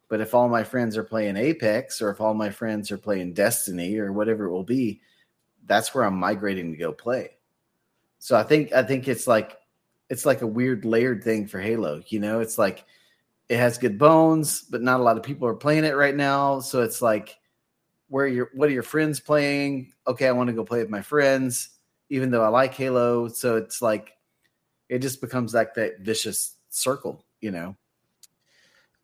[0.09, 3.35] But if all my friends are playing Apex or if all my friends are playing
[3.35, 5.01] Destiny or whatever it will be,
[5.67, 7.37] that's where I'm migrating to go play.
[8.19, 9.59] So I think I think it's like
[10.09, 12.03] it's like a weird layered thing for Halo.
[12.09, 12.85] You know, it's like
[13.49, 16.61] it has good bones, but not a lot of people are playing it right now.
[16.61, 17.39] So it's like
[18.09, 19.93] where your what are your friends playing?
[20.07, 21.69] Okay, I want to go play with my friends,
[22.11, 23.29] even though I like Halo.
[23.29, 24.17] So it's like
[24.89, 27.77] it just becomes like that vicious circle, you know.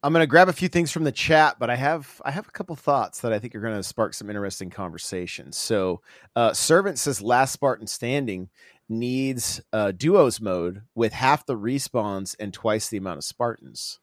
[0.02, 2.46] I'm going to grab a few things from the chat, but I have I have
[2.46, 5.56] a couple thoughts that I think are going to spark some interesting conversations.
[5.56, 6.02] So,
[6.36, 8.50] uh, Servant says Last Spartan Standing
[8.86, 13.98] needs uh, duos mode with half the respawns and twice the amount of Spartans.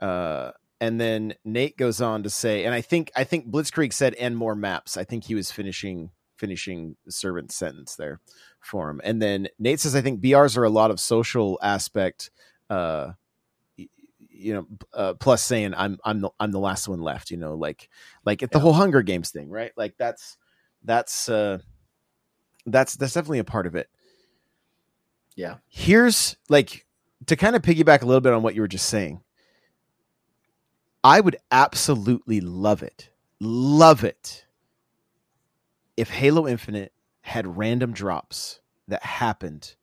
[0.00, 0.50] Uh,
[0.82, 4.36] and then Nate goes on to say, and I think I think Blitzkrieg said and
[4.36, 4.98] more maps.
[4.98, 8.20] I think he was finishing finishing servant sentence there
[8.60, 9.00] for him.
[9.04, 12.30] And then Nate says, I think BRs are a lot of social aspect.
[12.70, 13.12] Uh,
[13.76, 17.30] you know, uh, plus saying I'm I'm the I'm the last one left.
[17.30, 17.88] You know, like
[18.24, 19.72] like the whole Hunger Games thing, right?
[19.76, 20.36] Like that's
[20.84, 21.58] that's uh,
[22.66, 23.88] that's that's definitely a part of it.
[25.38, 25.58] Yeah.
[25.68, 26.84] Here's like
[27.26, 29.20] to kind of piggyback a little bit on what you were just saying.
[31.04, 34.44] I would absolutely love it, love it,
[35.98, 39.74] if Halo Infinite had random drops that happened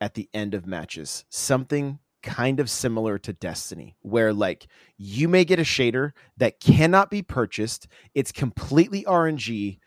[0.00, 5.44] at the end of matches, something kind of similar to Destiny, where like you may
[5.44, 9.78] get a shader that cannot be purchased, it's completely RNG,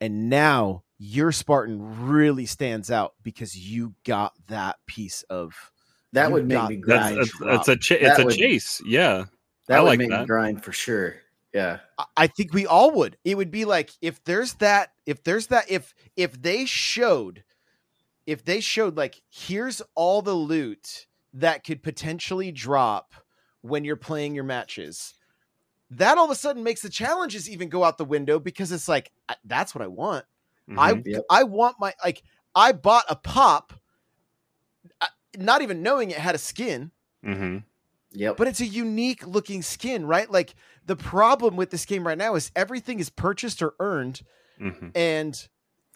[0.00, 5.54] and now your Spartan really stands out because you got that piece of
[6.12, 6.86] That would make me that.
[6.86, 7.18] That's grind.
[7.20, 7.60] it's, drop.
[7.60, 8.82] it's a ch- it's That a would- chase.
[8.84, 9.24] Yeah,
[9.68, 11.14] that I would like make me grind for sure.
[11.54, 11.80] Yeah.
[11.98, 13.16] I- I think we all would.
[13.24, 17.44] It would be like if there's that if there's that if if they showed
[18.26, 23.14] if they showed like here's all the loot that could potentially drop
[23.62, 25.14] when you're playing your matches.
[25.90, 28.88] That all of a sudden makes the challenges even go out the window because it's
[28.88, 29.10] like
[29.44, 30.26] that's what I want.
[30.76, 31.02] I Mhm.
[31.06, 31.24] Yep.
[31.30, 32.22] I want my like
[32.54, 33.72] I bought a pop
[35.00, 35.06] uh,
[35.36, 36.92] not even knowing it had a skin
[37.24, 37.64] Mhm.
[38.12, 38.36] Yep.
[38.38, 40.30] but it's a unique looking skin, right?
[40.30, 40.54] Like
[40.86, 44.22] the problem with this game right now is everything is purchased or earned,
[44.60, 44.92] Mhm.
[44.96, 45.48] and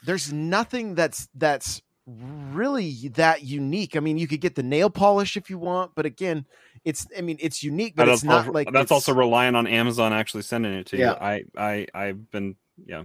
[0.05, 3.97] there's nothing that's that's really that unique.
[3.97, 6.47] I mean, you could get the nail polish if you want, but again,
[6.85, 9.67] it's I mean, it's unique, but it's that's not also, like that's also relying on
[9.67, 11.11] Amazon actually sending it to Yeah.
[11.13, 11.17] you.
[11.21, 13.05] I I I've been yeah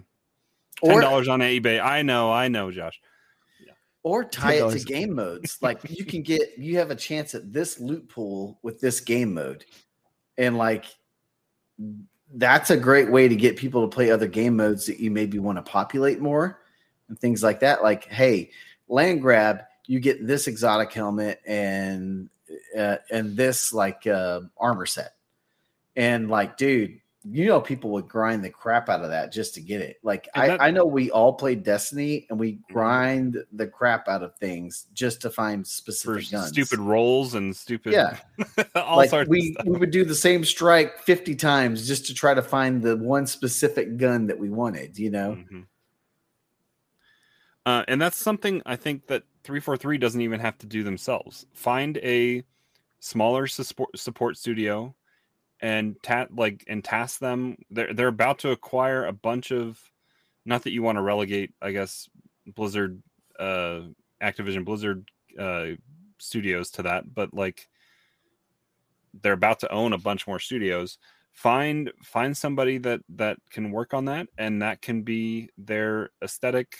[0.83, 1.79] ten or dollars on eBay.
[1.81, 2.99] I know, I know, Josh.
[4.07, 5.57] Or tie it to game modes.
[5.61, 9.33] Like you can get you have a chance at this loot pool with this game
[9.33, 9.65] mode.
[10.37, 10.85] And like
[12.33, 15.39] that's a great way to get people to play other game modes that you maybe
[15.39, 16.61] want to populate more
[17.09, 17.83] and things like that.
[17.83, 18.51] Like, hey,
[18.87, 22.29] land grab, you get this exotic helmet and
[22.77, 25.13] uh, and this like uh, armor set.
[25.95, 29.61] And like, dude, you know, people would grind the crap out of that just to
[29.61, 29.97] get it.
[30.03, 34.23] Like, I, that- I know we all played Destiny and we grind the crap out
[34.23, 36.49] of things just to find specific guns.
[36.49, 38.17] stupid rolls and stupid Yeah.
[38.75, 39.65] all like sorts we, of stuff.
[39.65, 43.25] we would do the same strike 50 times just to try to find the one
[43.27, 45.31] specific gun that we wanted, you know?
[45.51, 45.65] Mhm.
[47.65, 51.45] Uh, and that's something I think that 343 doesn't even have to do themselves.
[51.53, 52.43] Find a
[52.99, 54.95] smaller support support studio
[55.59, 57.57] and ta- like and task them.
[57.69, 59.79] They're they're about to acquire a bunch of
[60.45, 62.09] not that you want to relegate, I guess,
[62.45, 63.01] Blizzard
[63.39, 63.81] uh
[64.21, 65.67] Activision Blizzard uh
[66.19, 67.67] studios to that, but like
[69.21, 70.97] they're about to own a bunch more studios.
[71.33, 76.77] Find find somebody that that can work on that and that can be their aesthetic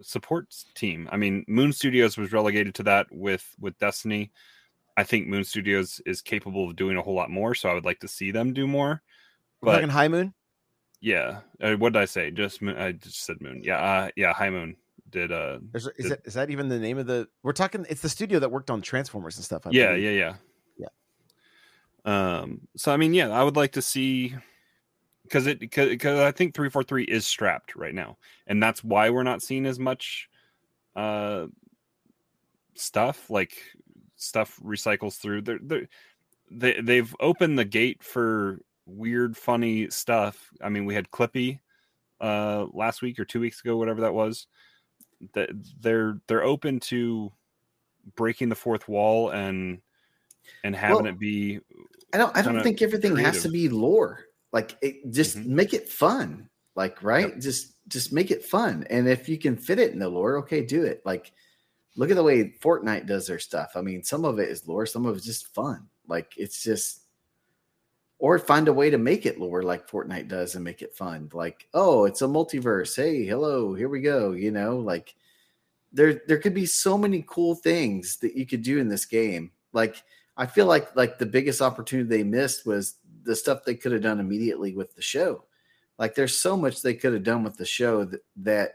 [0.00, 1.08] support team.
[1.12, 4.30] I mean moon studios was relegated to that with with destiny
[5.00, 7.84] i think moon studios is capable of doing a whole lot more so i would
[7.84, 9.02] like to see them do more
[9.62, 10.32] we're but High Moon.
[11.00, 14.32] yeah uh, what did i say just Moon- i just said moon yeah uh, yeah
[14.32, 14.76] high moon
[15.10, 17.26] did uh Is, is, Did- that, is that even the name of the?
[17.42, 17.84] We're talking.
[17.90, 19.66] It's the studio that worked on Transformers and stuff.
[19.66, 20.04] I yeah believe.
[20.04, 20.34] yeah
[20.78, 20.86] yeah
[22.06, 22.40] Yeah.
[22.40, 24.36] um so i mean yeah i would like to see
[25.24, 29.42] because it because i think 343 is strapped right now and that's why we're not
[29.42, 30.28] seeing as much
[30.94, 31.46] uh
[32.74, 33.52] stuff like
[34.20, 35.88] stuff recycles through they're, they're,
[36.50, 40.50] they they've opened the gate for weird, funny stuff.
[40.62, 41.60] I mean, we had Clippy
[42.20, 44.46] uh last week or two weeks ago, whatever that was.
[45.34, 47.32] That they're they're open to
[48.16, 49.80] breaking the fourth wall and
[50.64, 51.60] and having Well, it be
[52.12, 52.36] I don't.
[52.36, 54.26] I don't think everything has to be lore.
[54.52, 55.46] Like, it, just Mhm.
[55.46, 56.48] make it fun.
[56.74, 57.38] Like, right?
[57.38, 58.84] Just just make it fun.
[58.90, 61.02] And if you can fit it in the lore, okay, do it.
[61.04, 61.32] Like,
[61.96, 63.72] look at the way Fortnite does their stuff.
[63.74, 65.88] I mean, some of it is lore, some of it's just fun.
[66.06, 67.02] Like, it's just,
[68.18, 71.30] or find a way to make it lore like Fortnite does and make it fun.
[71.32, 72.94] Like, oh, it's a multiverse.
[72.94, 74.32] Hey, hello, here we go.
[74.32, 75.14] You know, like
[75.92, 79.50] there there could be so many cool things that you could do in this game.
[79.72, 80.02] Like
[80.36, 84.02] I feel like like the biggest opportunity they missed was the stuff they could have
[84.02, 85.44] done immediately with the show.
[85.98, 88.72] Like there's so much they could have done with the show that that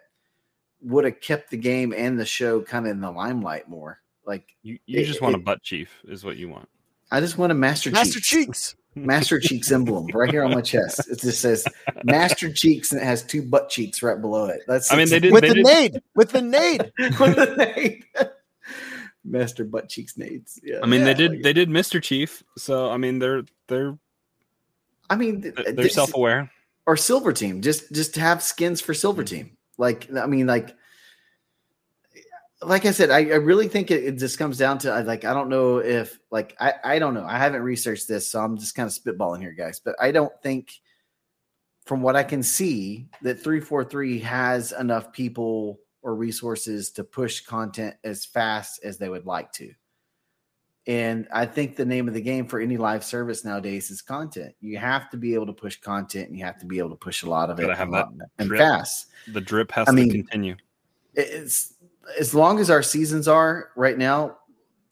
[0.86, 4.00] would have kept the game and the show kind of in the limelight more.
[4.26, 6.70] Like you, you It- just want a butt chief is what you want.
[7.12, 8.74] I just want a Master, Master Cheeks.
[8.74, 8.76] Cheeks.
[8.96, 11.08] Master Cheeks emblem right here on my chest.
[11.12, 11.66] It just says
[12.04, 14.62] Master Cheeks and it has two butt cheeks right below it.
[14.68, 16.02] That's I mean, they did With they the did, nade.
[16.16, 16.92] With the nade.
[16.98, 18.06] with the nade.
[19.24, 20.60] Master butt cheeks nades.
[20.64, 20.80] Yeah.
[20.84, 22.02] I mean, they did like- they did Mr.
[22.02, 23.98] Chief, so I mean they're they're
[25.10, 26.52] I mean, th- they're self aware.
[26.88, 27.62] or Silver Team.
[27.62, 29.36] Just just have skins for Silver Mm-hmm.
[29.36, 29.58] Team.
[29.78, 30.76] Like I mean, like
[32.62, 35.34] like I said, I, I really think it, it just comes down to like I
[35.34, 37.26] don't know if like I I don't know.
[37.26, 39.80] I haven't researched this, so I'm just kind of spitballing here, guys.
[39.80, 40.72] But I don't think,
[41.86, 47.04] from what I can see, that three four three has enough people or resources to
[47.04, 49.74] push content as fast as they would like to.
[50.88, 54.54] And I think the name of the game for any live service nowadays is content.
[54.62, 56.96] You have to be able to push content, and you have to be able to
[56.96, 58.60] push a lot of it have that and drip.
[58.60, 59.08] fast.
[59.34, 60.56] The drip has I to mean, continue.
[61.16, 61.74] It's
[62.20, 64.38] as long as our seasons are right now.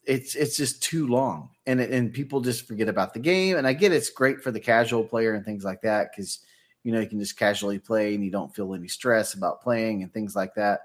[0.05, 3.55] It's it's just too long, and and people just forget about the game.
[3.57, 6.39] And I get it's great for the casual player and things like that because
[6.83, 10.03] you know you can just casually play and you don't feel any stress about playing
[10.03, 10.81] and things like that.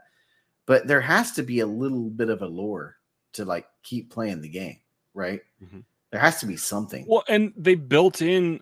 [0.67, 2.97] But there has to be a little bit of a lure
[3.33, 4.79] to like keep playing the game,
[5.19, 5.41] right?
[5.63, 5.85] Mhm.
[6.11, 7.05] There has to be something.
[7.07, 8.61] Well, and they built in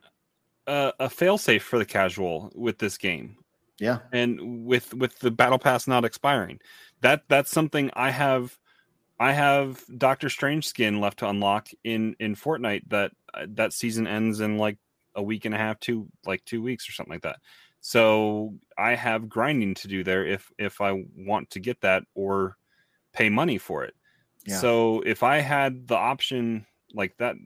[0.66, 3.36] a, a failsafe for the casual with this game.
[3.78, 6.58] yeah, and with with the battle pass not expiring
[7.02, 8.56] that that's something i have
[9.20, 13.12] i have doctor strange skin left to unlock in in fortnite that
[13.48, 14.78] that season ends in like
[15.14, 17.36] a week and a half two like two weeks or something like that
[17.82, 22.56] so i have grinding to do there if if i want to get that or
[23.12, 23.92] pay money for it
[24.46, 24.59] Yeah.
[24.59, 27.37] so if i had the option like that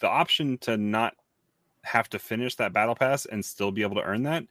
[0.00, 1.14] the option to not
[1.82, 4.44] have to finish that battle pass and still be able to earn that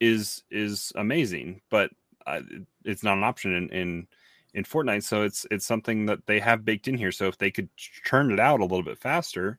[0.00, 1.90] is is amazing, but
[2.26, 2.40] uh,
[2.84, 4.06] it's not an option in, in
[4.54, 5.02] in Fortnite.
[5.04, 7.12] So it's it's something that they have baked in here.
[7.12, 9.58] So if they could ch- churn it out a little bit faster,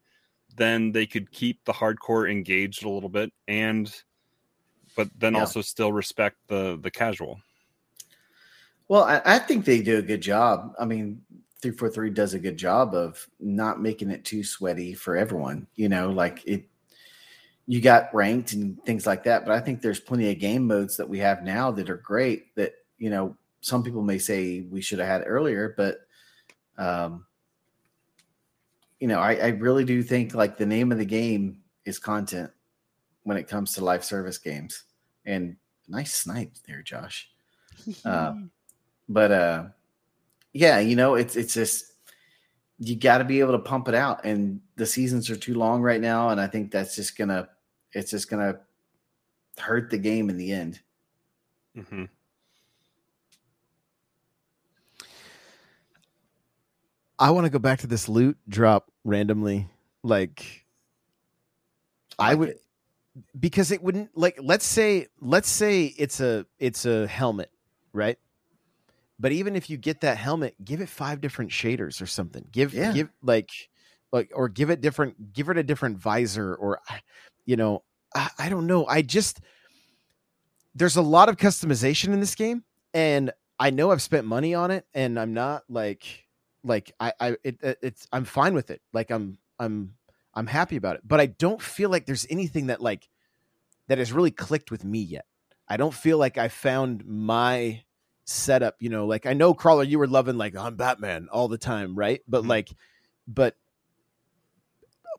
[0.56, 3.91] then they could keep the hardcore engaged a little bit, and
[4.95, 5.41] but then Yeah.
[5.41, 7.41] also still respect the the casual.
[8.88, 10.73] Well, I, I think they do a good job.
[10.80, 11.21] I mean,
[11.62, 15.67] three four three does a good job of not making it too sweaty for everyone.
[15.76, 16.65] You know, like it.
[17.70, 20.96] You got ranked and things like that, but I think there's plenty of game modes
[20.96, 22.56] that we have now that are great.
[22.56, 25.98] That you know, some people may say we should have had earlier, but
[26.78, 27.26] um,
[29.00, 32.52] you know, I, I really do think like the name of the game is content
[33.24, 34.84] when it comes to live service games.
[35.26, 35.58] And
[35.89, 37.30] nice snipe there, Josh
[38.06, 38.34] Uh,
[39.10, 39.65] but uh
[40.58, 41.86] yeah you know it's it's just
[42.80, 45.82] you got to be able to pump it out and the seasons are too long
[45.82, 47.48] right now and i think that's just gonna
[47.93, 48.60] it's just gonna
[49.58, 50.80] hurt the game in the end
[51.76, 52.06] hmm
[57.20, 59.67] I want to go back to this loot drop randomly.
[60.04, 60.65] Like,
[62.20, 62.62] I like would it.
[63.39, 67.52] because it wouldn't like let's say let's say it's a it's a helmet,
[67.91, 68.20] right?
[69.19, 72.45] But even if you get that helmet, give it five different shaders or something.
[72.51, 72.93] Give Yeah.
[72.93, 73.49] give like
[74.12, 76.80] like or give it different give it a different visor or
[77.45, 77.84] you know,
[78.15, 78.86] I, I don't know.
[78.86, 79.39] I just
[80.76, 82.63] there's a lot of customization in this game
[82.93, 86.26] and I know I've spent money on it and I'm not like
[86.63, 88.82] like I I it, it- it's I'm fine with it.
[88.93, 89.93] Like I'm I'm
[90.36, 91.01] I'm happy about it.
[91.03, 93.09] But I don't feel like there's anything that like
[93.88, 95.26] that has really clicked with me yet.
[95.68, 97.82] I don't feel like I found my
[98.28, 101.57] setup, you know, like I know Crawler you were loving like I'm Batman all the
[101.57, 102.21] time, right?
[102.28, 102.49] But Mhm.
[102.49, 102.69] like
[103.28, 103.55] but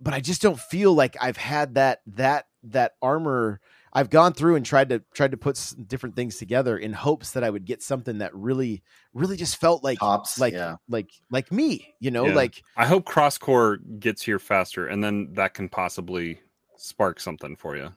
[0.01, 3.61] but I just don't feel like I've had that that that armor
[3.93, 7.33] I've gone through and tried to tried to put s- different things together in hopes
[7.33, 8.83] that I would get something that really
[9.15, 12.35] really just felt like tops like yeah like like me, you know, Yeah.
[12.35, 16.41] like I hope crosscore gets here faster, and then that can possibly
[16.77, 17.93] spark something for you.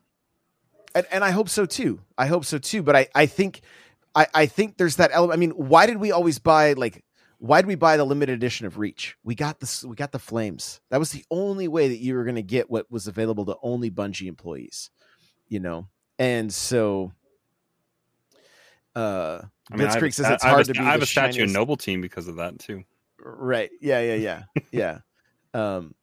[0.96, 2.02] and, and I hope so too.
[2.18, 2.82] I hope so too.
[2.82, 3.62] But I, I think,
[4.14, 5.38] I, I think there's that element.
[5.38, 7.04] I mean, why did we always buy like?
[7.40, 9.18] Why did we buy the limited edition of Reach?
[9.24, 9.84] We got this.
[9.84, 10.80] We got the flames.
[10.90, 13.58] That was the only way that you were going to get what was available to
[13.64, 14.90] only Bungie employees.
[15.48, 15.88] You know,
[16.20, 17.14] and so.
[18.96, 21.02] Uh, I mean, I Blitzkrieg says it's I have hard a, to be I have
[21.02, 22.84] a statue of shiniest- Noble Team because of that too.
[23.18, 23.70] Right.
[23.80, 24.02] Yeah.
[24.02, 24.16] Yeah.
[24.16, 24.44] Yeah.
[24.72, 25.00] yeah.
[25.54, 25.96] Um,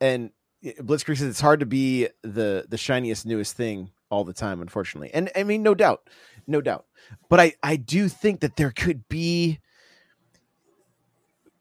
[0.00, 0.30] and
[0.62, 5.10] Blitzkrieg says it's hard to be the the shiniest, newest thing all the time, unfortunately.
[5.12, 6.08] And I mean, no doubt,
[6.46, 6.86] no doubt.
[7.28, 9.60] But I I do think that there could be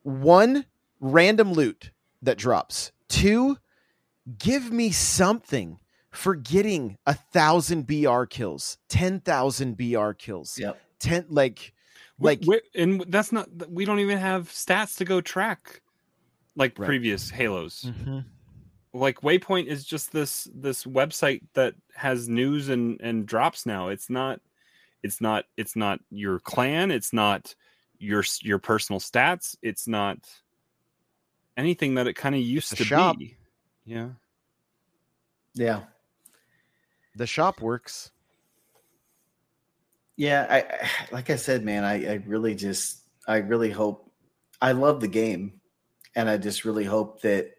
[0.04, 0.66] one
[1.00, 1.92] random loot
[2.22, 2.92] that drops.
[3.08, 3.58] Two,
[4.38, 5.80] give me something
[6.12, 10.80] for getting a thousand BR kills, ten thousand BR kills, Yep.
[11.00, 11.74] ten like
[12.20, 13.50] Like, like and that's not.
[13.70, 15.82] We don't even have stats to go track
[16.56, 16.86] like Right.
[16.86, 17.84] previous Halos.
[17.84, 18.24] Mhm.
[18.96, 23.90] Like Waypoint is just this this website that has news and and drops now.
[23.90, 24.40] It's not.
[25.04, 25.46] It's not.
[25.58, 26.92] It's not your clan.
[26.92, 27.54] It's not
[28.00, 29.56] your your personal stats.
[29.62, 30.20] It's not
[31.58, 33.18] anything that it kind of used The to shop.
[33.20, 33.36] be.
[33.86, 34.10] Yeah.
[35.54, 35.82] Yeah.
[37.16, 38.12] the shop works.
[40.18, 44.10] Yeah, I I- like I said, man, I, I really just I really hope
[44.62, 45.60] I love the game
[46.16, 47.52] and I just really hope that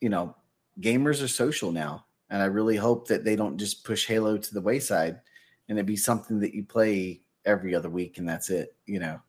[0.00, 0.34] you know
[0.80, 4.54] gamers are social now and I really hope that they don't just push Halo to
[4.54, 5.20] the wayside
[5.68, 9.20] and it be something that you play every other week and that's it, you know.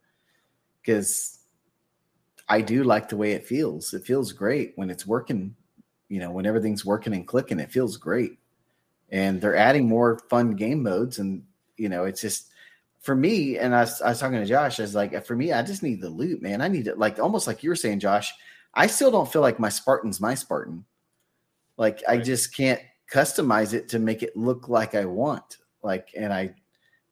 [0.85, 1.39] Cuz
[2.49, 3.93] I do like the way it feels.
[3.93, 5.55] It feels great when it's working,
[6.09, 8.39] you know, when everything's working and clicking, it feels great.
[9.09, 11.43] And they're adding more fun game modes and
[11.77, 12.49] you know, it's just
[12.99, 15.61] for me, and I I was talking to Josh, I was like, for me, I
[15.61, 16.61] just need the loot, man.
[16.61, 18.33] I need it, like almost like you were saying, Josh.
[18.73, 20.85] I still don't feel like my Spartan's my Spartan.
[21.77, 25.57] Like I just can't customize it to make it look like I want.
[25.83, 26.55] Like, and I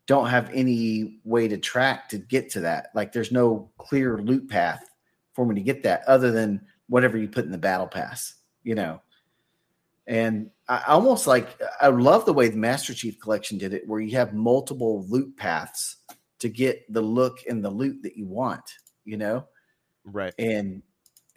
[0.08, 2.90] don't have any way to track to get to that.
[2.94, 4.90] Like, there's no clear loot path
[5.34, 8.76] for me to get that other than whatever you put in the battle pass, you
[8.76, 9.02] know.
[10.08, 14.00] And I almost like I love the way the Master Chief Collection did it, where
[14.00, 15.98] you have multiple loot paths
[16.40, 18.64] to get the look and the loot that you want,
[19.04, 19.48] you know.
[20.04, 20.34] Right.
[20.38, 20.84] And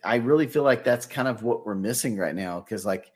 [0.04, 3.10] I really feel like that's kind of what we're missing right now because, like,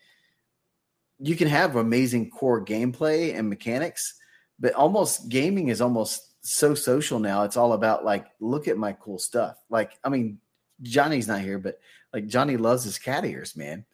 [1.22, 4.14] you can have amazing core gameplay and mechanics,
[4.58, 7.44] but almost gaming is almost so social now.
[7.44, 9.56] It's all about like, look at my cool stuff.
[9.70, 10.38] Like, I mean,
[10.82, 11.78] Johnny's not here, but
[12.12, 13.84] like Johnny loves his cat ears, man.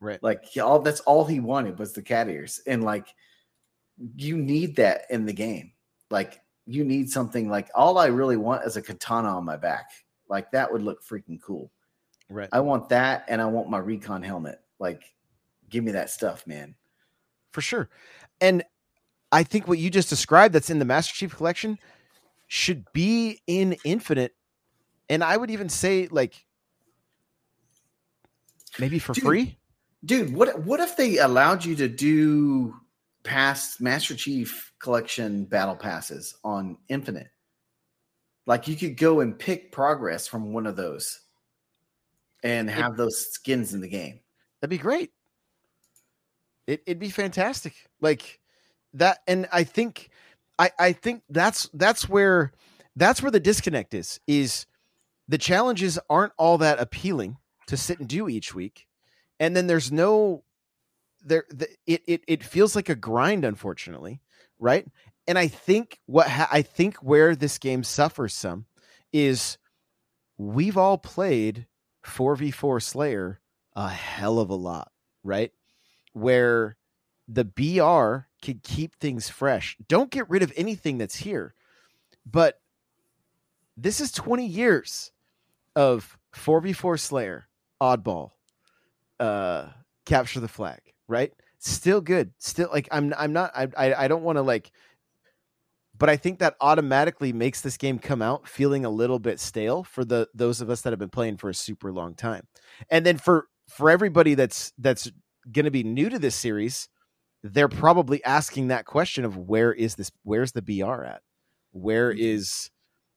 [0.00, 0.22] Right.
[0.22, 2.60] Like all that's all he wanted was the cat ears.
[2.66, 3.08] And like
[4.16, 5.72] you need that in the game.
[6.10, 9.90] Like you need something like all I really want is a katana on my back.
[10.28, 11.70] Like that would look freaking cool.
[12.30, 12.48] Right.
[12.52, 14.60] I want that and I want my recon helmet.
[14.78, 15.02] Like
[15.68, 16.74] give me that stuff, man.
[17.52, 17.88] for sure.
[18.40, 18.62] And
[19.32, 21.78] I think what you just described that's in the Master Chief collection
[22.46, 24.34] should be in Infinite.
[25.08, 26.46] And I would even say like
[28.78, 29.24] maybe for Dude.
[29.24, 29.58] free.
[30.04, 32.74] Dude, what what if they allowed you to do
[33.24, 37.28] past Master Chief collection battle passes on Infinite?
[38.46, 41.20] Like you could go and pick progress from one of those
[42.42, 44.20] and have those skins in the game.
[44.60, 45.10] That'd be great.
[46.68, 47.72] It, it'd be fantastic.
[48.00, 48.40] Like
[48.92, 49.20] that.
[49.26, 50.10] And I think,
[50.58, 52.52] I, I think that's, that's where,
[52.94, 54.66] that's where the disconnect is, is
[55.26, 57.38] the challenges aren't all that appealing
[57.68, 58.86] to sit and do each week.
[59.40, 60.44] And then there's no,
[61.24, 64.20] there, the, it, it, it feels like a grind, unfortunately.
[64.58, 64.86] Right.
[65.26, 68.66] And I think what, ha- I think where this game suffers some
[69.10, 69.56] is
[70.36, 71.66] we've all played
[72.04, 73.40] 4v4 Slayer
[73.74, 74.90] a hell of a lot,
[75.22, 75.52] right?
[76.12, 76.76] Where
[77.26, 79.76] the BR can keep things fresh.
[79.88, 81.54] Don't get rid of anything that's here.
[82.24, 82.60] But
[83.76, 85.12] this is 20 years
[85.76, 87.48] of 4v4 Slayer,
[87.80, 88.30] Oddball,
[89.20, 89.66] uh,
[90.06, 91.32] Capture the Flag, right?
[91.58, 92.32] Still good.
[92.38, 94.70] Still like I'm I'm not I I, I don't want to like
[95.98, 99.82] but I think that automatically makes this game come out feeling a little bit stale
[99.82, 102.46] for the those of us that have been playing for a super long time.
[102.88, 105.10] And then for for everybody that's that's
[105.52, 106.88] going to be new to this series,
[107.42, 111.22] they're probably asking that question of where is this where's the BR at?
[111.72, 112.20] Where mm-hmm.
[112.20, 112.70] is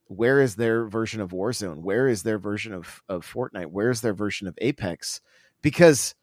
[0.07, 1.77] where is their version of Warzone?
[1.77, 3.67] Where is their version of of Fortnite?
[3.67, 5.21] Where is their version of Apex?
[5.61, 6.15] Because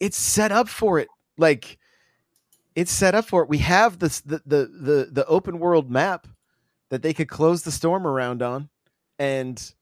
[0.00, 1.08] it's set up for it.
[1.36, 1.78] Like
[2.74, 3.48] it's set up for it.
[3.48, 6.26] We have this the the the, the open world map
[6.90, 8.68] that they could close the storm around on,
[9.18, 9.74] and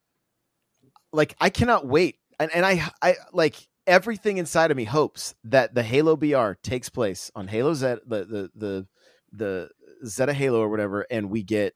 [1.11, 2.17] like I cannot wait.
[2.39, 3.55] And and I I like
[3.87, 8.25] everything inside of me hopes that the Halo BR takes place on Halo Z, the
[8.25, 8.87] the the
[9.31, 9.69] the
[10.05, 11.75] Zeta Halo or whatever, and we get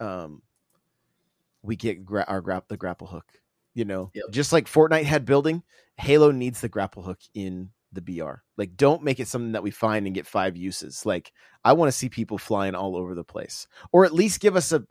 [0.00, 0.42] um
[1.62, 3.26] we get gra- our grap the grapple hook.
[3.74, 4.24] You know, Yep.
[4.32, 5.62] just like Fortnite had building,
[5.96, 8.42] Halo needs the grapple hook in the BR.
[8.56, 11.06] Like, don't make it something that we find and get five uses.
[11.06, 11.32] Like,
[11.64, 14.72] I want to see people flying all over the place, or at least give us
[14.72, 14.84] a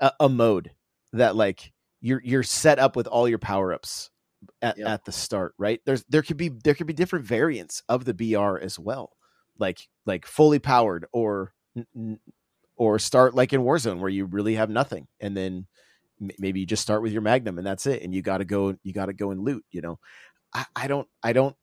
[0.00, 0.70] a, a mode
[1.12, 4.10] that like you're you're set up with all your power ups
[4.62, 4.88] at, Yep.
[4.88, 5.80] at the start, right?
[5.84, 9.16] There's there could be there could be different variants of the BR as well,
[9.58, 11.52] like like fully powered or
[12.76, 15.66] or start like in Warzone where you really have nothing, and then
[16.38, 18.76] maybe you just start with your Magnum and that's it, and you got to go
[18.82, 19.64] you got to go and loot.
[19.70, 19.98] You know,
[20.54, 21.56] I, I don't I don't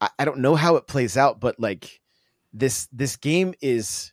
[0.00, 2.00] I, I don't know how it plays out, but like
[2.52, 4.12] this this game is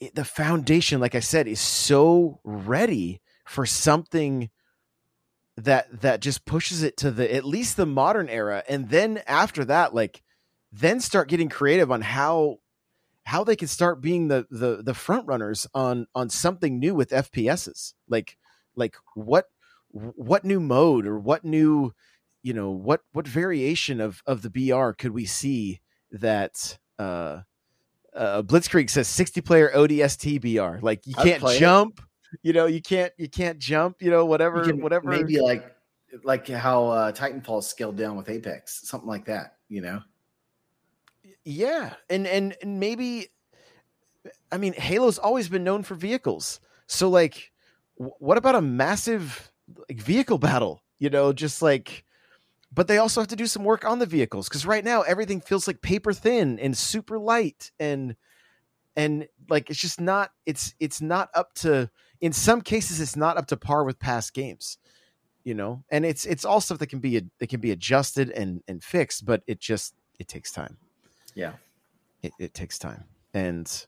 [0.00, 4.50] it- the foundation, like I said, is so ready for something
[5.64, 8.62] that that just pushes it to the at least the modern era.
[8.68, 10.22] And then after that like
[10.72, 12.58] then start getting creative on how
[13.24, 17.10] how they can start being the the the front runners on on something new with
[17.10, 18.36] FPSs like
[18.74, 19.46] like what
[19.92, 21.92] what new mode or what new
[22.42, 25.80] you know what what variation of of the BR could we see
[26.10, 27.40] that uh
[28.14, 32.04] uh Blitzkrieg says 60 player ODST BR like you can't jump it.
[32.42, 35.76] You know you can't you can't jump you know whatever You whatever Maybe like
[36.24, 39.58] like how uh, Titanfall scaled down with Apex, something like that.
[39.68, 40.00] You know,
[41.44, 43.28] yeah and and and maybe
[44.52, 47.52] i mean halo's always been known for vehicles so like
[47.96, 49.52] wh- what about a massive
[49.88, 52.04] like vehicle battle you know just like
[52.72, 55.40] but they also have to do some work on the vehicles because right now everything
[55.40, 58.16] feels like paper thin and super light and
[59.00, 61.90] and like it's just not it's it's not up to
[62.20, 64.78] in some cases it's not up to par with past games
[65.44, 65.82] you know?
[65.90, 69.24] And it's it's all stuff that can be that can be adjusted and and fixed
[69.24, 70.76] but it just it takes time.
[71.34, 71.52] Yeah.
[72.22, 73.04] it, it takes time.
[73.32, 73.86] And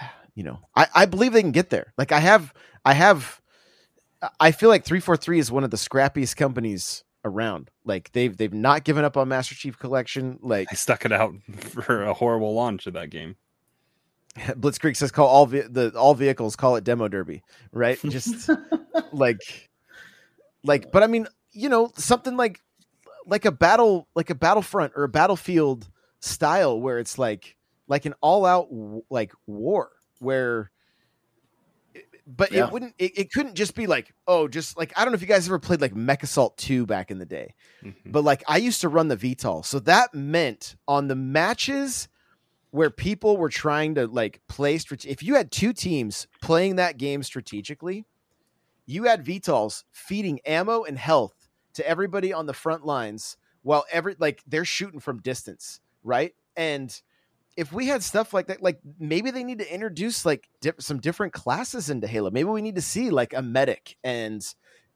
[0.34, 1.92] you know I, I believe they can get there.
[1.98, 3.40] Like i have i have
[4.38, 7.70] i feel like 343 is one of the scrappiest companies around.
[7.84, 10.38] Like they've they've not given up on master chief collection.
[10.42, 13.36] Like I stuck it out for a horrible launch of that game.
[14.36, 18.48] blitzkrieg says call all ve- the all vehicles call it demo derby right just
[19.12, 19.70] like
[20.64, 22.60] like but i mean you know something like
[23.26, 25.88] like a battle like a battlefront or a battlefield
[26.20, 27.56] style where it's like
[27.88, 28.68] like an all out
[29.10, 30.70] like war where
[32.26, 32.66] but Yeah.
[32.66, 35.22] it wouldn't it, it couldn't just be like oh just like i don't know if
[35.22, 37.94] you guys ever played like mech assault 2 back in the day Mhm.
[38.06, 39.64] but like I used to run the VTOL.
[39.64, 42.08] So that meant on the matches
[42.70, 47.22] where people were trying to like play if you had two teams playing that game
[47.22, 48.06] strategically,
[48.86, 54.16] you had VTOLs feeding ammo and health to everybody on the front lines while every
[54.18, 56.32] like they're shooting from distance, right?
[56.56, 57.00] And
[57.56, 60.48] if we had stuff like that, like maybe they need to introduce like
[60.78, 62.30] some different classes into Halo.
[62.30, 64.42] Maybe we need to see like a medic and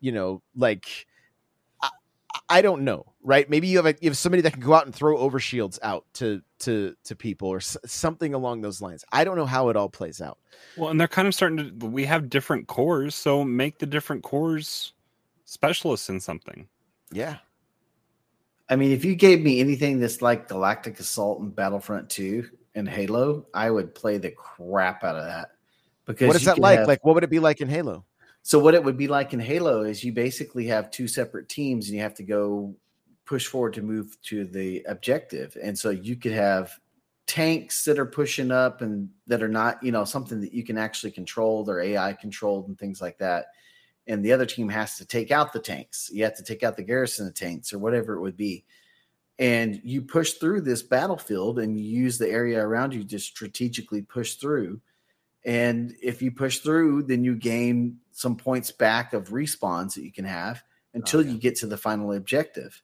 [0.01, 1.07] you know like
[2.49, 3.49] I don't know, right?
[3.49, 6.05] Maybe you have a, you have somebody that can go out and throw overshields out
[6.15, 9.05] to to to people or s- something along those lines.
[9.13, 10.39] I don't know how it all plays out.
[10.77, 11.87] Well, and they're kind of starting to.
[11.87, 14.93] We have different cores, so make the different cores
[15.47, 16.69] specialists in something.
[17.11, 17.37] Yeah,
[18.69, 22.89] I mean, if you gave me anything that's like Galactic Assault and Battlefront 2 and
[22.89, 25.51] Halo, I would play the crap out of that.
[26.07, 26.79] Because what is that like?
[26.81, 28.05] have- Like, what would it be like in Halo?
[28.45, 31.89] So what it would be like in Halo is you basically have two separate teams
[31.89, 32.77] and you have to go
[33.25, 35.57] push forward to move to the objective.
[35.63, 36.71] And so you could have
[37.27, 40.77] tanks that are pushing up and that are not, you know, something that you can
[40.77, 43.47] actually control, they're AI controlled and things like that.
[44.09, 46.11] And the other team has to take out the tanks.
[46.13, 48.67] You have to take out the garrison of tanks or whatever it would be.
[49.39, 54.03] And you push through this battlefield and you use the area around you to strategically
[54.03, 54.83] push through.
[55.45, 60.13] And if you push through, then you gain some points back of respawns that you
[60.13, 60.63] can have
[60.95, 61.33] until oh, yeah.
[61.33, 62.81] you get to the final objective.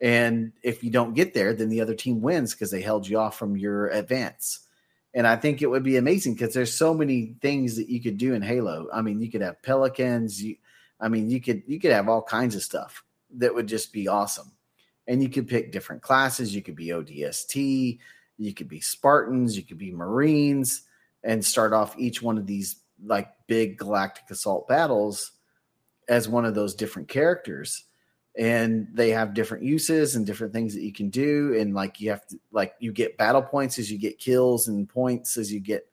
[0.00, 3.18] And if you don't get there, then the other team wins because they held you
[3.18, 4.60] off from your advance.
[5.14, 8.18] And I think it would be amazing because there's so many things that you could
[8.18, 8.88] do in Halo.
[8.92, 10.42] I mean, you could have pelicans.
[10.42, 10.56] You,
[11.00, 13.04] I mean, you could you could have all kinds of stuff
[13.36, 14.50] that would just be awesome.
[15.06, 16.54] And you could pick different classes.
[16.54, 17.98] You could be ODST.
[18.36, 19.56] You could be Spartans.
[19.56, 20.82] You could be Marines
[21.24, 25.32] and start off each one of these like big galactic assault battles
[26.08, 27.84] as one of those different characters
[28.36, 32.10] and they have different uses and different things that you can do and like you
[32.10, 35.60] have to like you get battle points as you get kills and points as you
[35.60, 35.88] get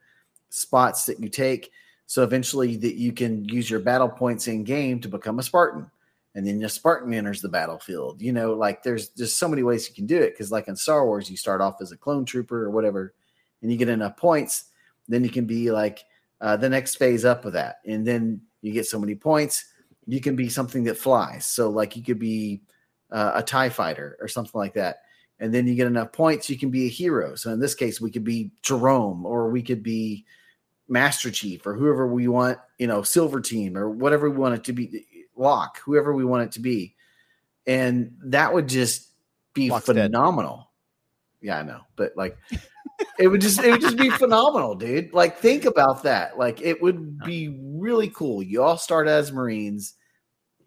[0.50, 1.72] spots that you take
[2.06, 5.90] so eventually that you can use your battle points in game to become a spartan
[6.34, 8.22] and then a Spartan enters the battlefield.
[8.22, 10.32] You know, like there's just so many ways you can do it.
[10.32, 13.14] Because like in Star Wars, you start off as a clone trooper or whatever,
[13.62, 14.66] and you get enough points,
[15.08, 16.04] then you can be like
[16.40, 19.66] uh, the next phase up of that, and then you get so many points,
[20.06, 21.46] you can be something that flies.
[21.46, 22.62] So like you could be
[23.12, 25.02] uh, a Tie fighter or something like that.
[25.40, 27.36] And then you get enough points, you can be a hero.
[27.36, 30.26] So in this case, we could be Jerome, or we could be
[30.88, 34.64] Master Chief, or whoever we want, you know, Silver Team, or whatever we want it
[34.66, 36.96] to be Locke, whoever we want it to be.
[37.66, 39.08] And that would just
[39.54, 40.12] be Locke's dead.
[40.12, 40.70] phenomenal.
[41.42, 41.82] Yeah, I know.
[41.96, 42.38] But like
[43.20, 45.14] it would just it would just be phenomenal, dude.
[45.14, 46.38] Like think about that.
[46.38, 48.42] Like it would be really cool.
[48.44, 49.96] You all start as Marines.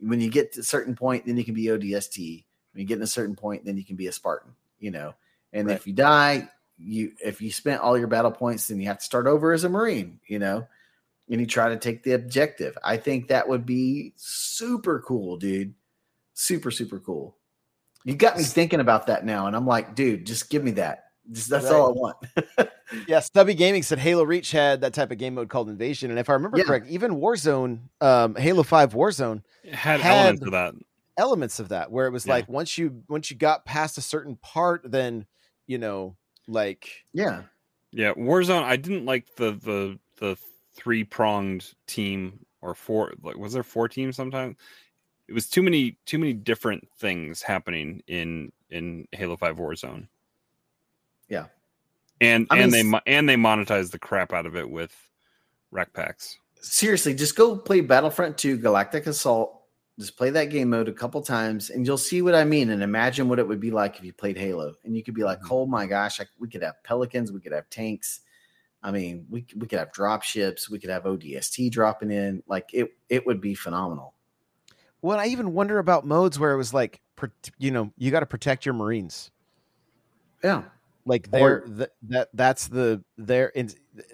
[0.01, 2.45] When you get to a certain point, then you can be ODST.
[2.73, 5.15] When you get to a certain point, then you can be a Spartan, you know.
[5.53, 5.77] And Right.
[5.77, 6.49] if you die,
[6.79, 9.65] you if you spent all your battle points, then you have to start over as
[9.65, 10.67] a Marine, you know
[11.29, 12.77] and you try to take the objective.
[12.85, 15.75] I think that would be super cool, dude.
[16.35, 17.37] Super, super cool.
[18.05, 21.04] You got me thinking about that now, and I'm like, dude, just give me that.
[21.33, 22.17] Just, that's all I want.
[23.09, 26.19] Yeah, Stubby Gaming said Halo Reach had that type of game mode called Invasion, and
[26.21, 26.65] if I remember Yeah.
[26.65, 30.75] correct, even Warzone, um, Halo Five Warzone It had, Had- elements of that.
[31.17, 32.35] elements of that, where it was Yeah.
[32.35, 35.27] like once you once you got past a certain part, then
[35.67, 36.15] you know,
[36.47, 37.43] like yeah,
[37.91, 38.63] Yeah, Warzone.
[38.63, 40.37] I didn't like the the the
[40.75, 43.15] three pronged team or four.
[43.23, 44.15] Like, was there four teams?
[44.15, 44.57] Sometimes
[45.27, 50.07] it was too many too many different things happening in in Halo Five Warzone.
[51.29, 51.47] Yeah.
[52.21, 54.95] and I mean, and they and they monetize the crap out of it with
[55.73, 56.39] REQ packs.
[56.61, 59.61] seriously, just go play Battlefront 2 Galactic Assault.
[59.99, 62.71] Just play that game mode a couple times, and you'll see what I mean.
[62.71, 65.23] And imagine what it would be like if you played Halo, and you could be
[65.23, 65.49] like, Mhm.
[65.53, 68.21] "Oh my gosh, I, we could have Pelicans, we could have tanks.
[68.83, 72.43] I mean, we we could have drop ships, we could have ODST dropping in.
[72.49, 74.15] Like it, it would be phenomenal."
[75.01, 77.01] Well, I even wonder about modes where it was like,
[77.59, 79.31] you know, you got to protect your Marines.
[80.43, 80.63] Yeah,
[81.07, 83.71] Like they're th- that that's the their in,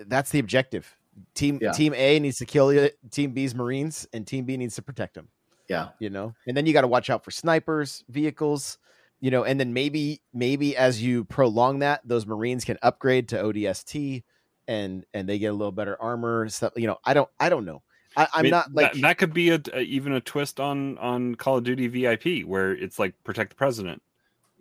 [0.07, 0.97] that's the objective.
[1.35, 1.73] Team Yeah.
[1.73, 5.15] Team A needs to kill you, Team B's Marines, and Team B needs to protect
[5.15, 5.29] them.
[5.69, 5.89] yeah.
[5.99, 8.79] You know, and then you got to watch out for snipers, vehicles.
[9.23, 13.37] You know, and then maybe maybe as you prolong that, those Marines can upgrade to
[13.43, 14.23] ODST,
[14.67, 16.73] and and they get a little better armor stuff.
[16.77, 17.83] You know, I don't I don't know.
[18.17, 20.59] I, I'm I mean, not like that, that could be a, a- even a twist
[20.59, 24.03] on on Call of Duty VIP where it's like protect the president.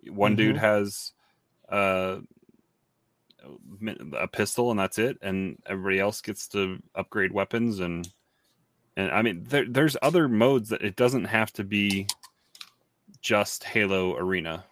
[0.08, 0.60] One dude Mhm.
[0.60, 1.12] has
[1.70, 2.18] uh,
[4.18, 8.08] a pistol and that's it, and everybody else gets to upgrade weapons and
[8.96, 12.06] and I mean there, there's other modes that it doesn't have to be
[13.20, 14.64] just Halo Arena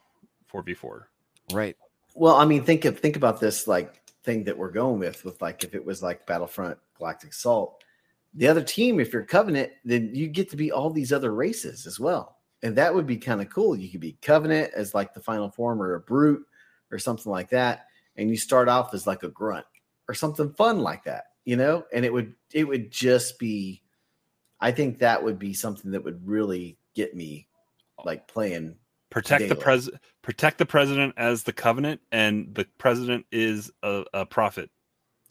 [0.47, 1.09] four v four.
[1.53, 1.77] right.
[2.15, 5.41] Well, I mean, think of think about this like thing that we're going with with
[5.41, 7.83] like if it was like Battlefront Galactic Assault,
[8.35, 11.87] the other team, if you're Covenant, then you get to be all these other races
[11.87, 12.37] as well.
[12.63, 13.77] And that would be kind of cool.
[13.77, 16.45] You could be Covenant as like the final form or a brute
[16.91, 17.87] or something like that.
[18.17, 19.67] And you start off as like a grunt
[20.09, 21.85] or something fun like that, you know?
[21.93, 23.83] And it would it would just be
[24.61, 27.49] I think that would be something that would really get me
[28.05, 28.77] like playing
[29.11, 29.89] Protect the pres
[30.21, 34.71] protect the president as the covenant, and the president is a, a prophet.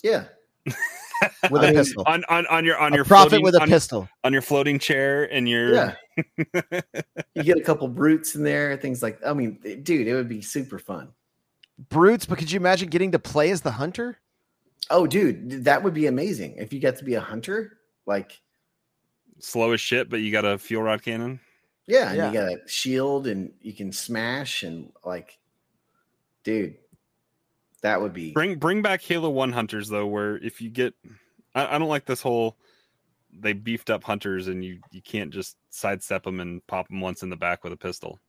[0.04, 0.26] yeah.
[1.52, 2.04] With a pistol.
[2.06, 4.10] on on on your on a your prophet floating, with a on, pistol.
[4.24, 5.96] on your floating chair and your Yeah.
[7.36, 10.42] you get a couple brutes in there, things like I mean, dude, it would be
[10.42, 11.10] super fun.
[11.90, 14.18] Brutes, but could you imagine getting to play as the hunter?
[14.90, 17.78] Oh, dude, that would be amazing if you get to be a hunter.
[18.06, 18.40] Like,
[19.40, 21.40] slow as shit, but you got a fuel rod cannon.
[21.88, 22.28] yeah, and Yeah.
[22.28, 25.38] you got a shield and you can smash and like,
[26.44, 26.78] dude,
[27.82, 30.94] that would be Bring bring back Halo One hunters though, where if you get,
[31.54, 32.58] I, I don't like this whole
[33.40, 37.22] they beefed up hunters and you you can't just sidestep them and pop them once
[37.24, 38.20] in the back with a pistol.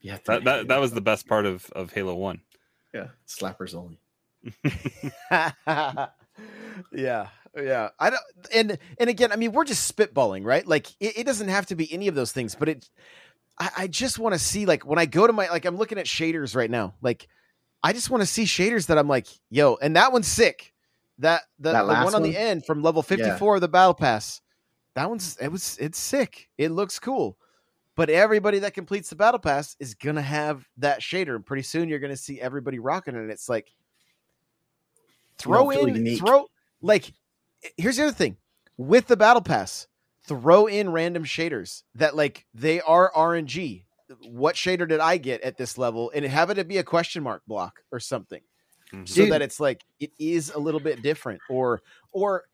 [0.00, 2.40] You have to That that, that was the best part of of Halo One.
[2.94, 4.00] yeah slappers only.
[6.92, 7.88] yeah, yeah.
[7.98, 8.22] I don't,
[8.54, 10.66] and and again, I mean, we're just spitballing, right?
[10.66, 12.88] Like, it, it doesn't have to be any of those things, but it.
[13.58, 15.98] I, I just want to see, like, when I go to my, like, I'm looking
[15.98, 16.94] at shaders right now.
[17.02, 17.28] Like,
[17.82, 20.72] I just want to see shaders that I'm like, yo, and that one's sick.
[21.18, 23.92] That the, That the last one on the end from level 54 of the battle
[23.92, 24.40] pass.
[24.94, 26.48] That one's it was it's sick.
[26.56, 27.36] It looks cool.
[27.96, 31.88] But everybody that completes the battle pass is gonna have that shader, and pretty soon
[31.88, 33.18] you're gonna see everybody rocking it.
[33.18, 33.68] And it's like
[35.40, 36.18] throw in unique.
[36.20, 36.46] throw
[36.82, 37.12] like
[37.76, 38.36] here's the other thing
[38.76, 39.86] with the battle pass
[40.26, 43.84] throw in random shaders that like they are rng
[44.28, 47.22] what shader did i get at this level and have it to be a question
[47.22, 48.40] mark block or something
[49.04, 49.32] so Dude.
[49.32, 51.80] that it's like it is a little bit different or
[52.12, 52.44] or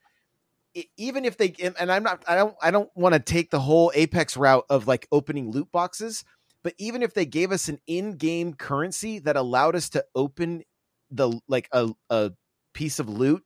[0.97, 3.93] even if they and I'm not I don't I don't want to take the whole
[3.95, 6.25] Apex route of like opening loot boxes,
[6.63, 10.63] but even if they gave us an in-game currency that allowed us to open
[11.11, 12.33] the like a a
[12.75, 13.43] piece of loot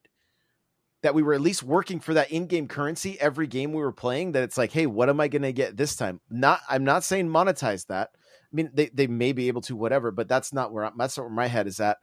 [1.03, 4.33] that we were at least working for that in-game currency every game we were playing
[4.33, 6.19] that it's like hey what am i going to get this time?
[6.29, 8.09] Not i'm not saying monetize that.
[8.13, 11.17] I mean they, they may be able to whatever but that's not where I'm, that's
[11.17, 11.97] not where my head is at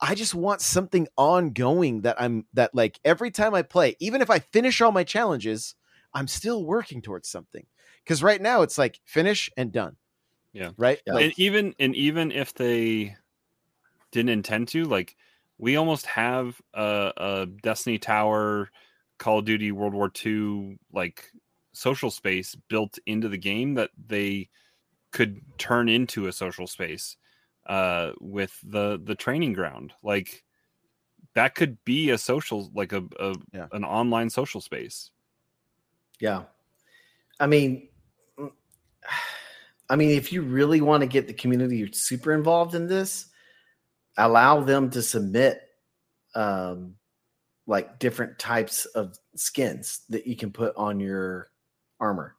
[0.00, 4.30] i just want something ongoing that i'm that like every time i play even if
[4.30, 5.74] i finish all my challenges
[6.14, 7.66] i'm still working towards something
[8.04, 9.96] because right now it's like finish and done
[10.52, 10.70] Yeah.
[10.76, 11.14] right Yeah.
[11.14, 13.16] Like, and even and even if they
[14.10, 15.16] didn't intend to like
[15.58, 18.70] we almost have a, a destiny tower
[19.18, 21.30] call of duty world war ii like
[21.72, 24.48] social space built into the game that they
[25.10, 27.16] could turn into a social space
[27.68, 30.44] uh with the the training ground like
[31.34, 33.66] that could be a social like a, a Yeah.
[33.72, 35.10] an online social space
[36.20, 36.44] Yeah.
[37.38, 37.88] I mean,
[38.38, 38.50] mm,
[39.90, 43.26] I mean, if you really want to get the community super involved in this,
[44.16, 45.60] allow them to submit
[46.34, 46.94] um,
[47.66, 51.48] like different types of skins that you can put on your
[52.00, 52.34] armor.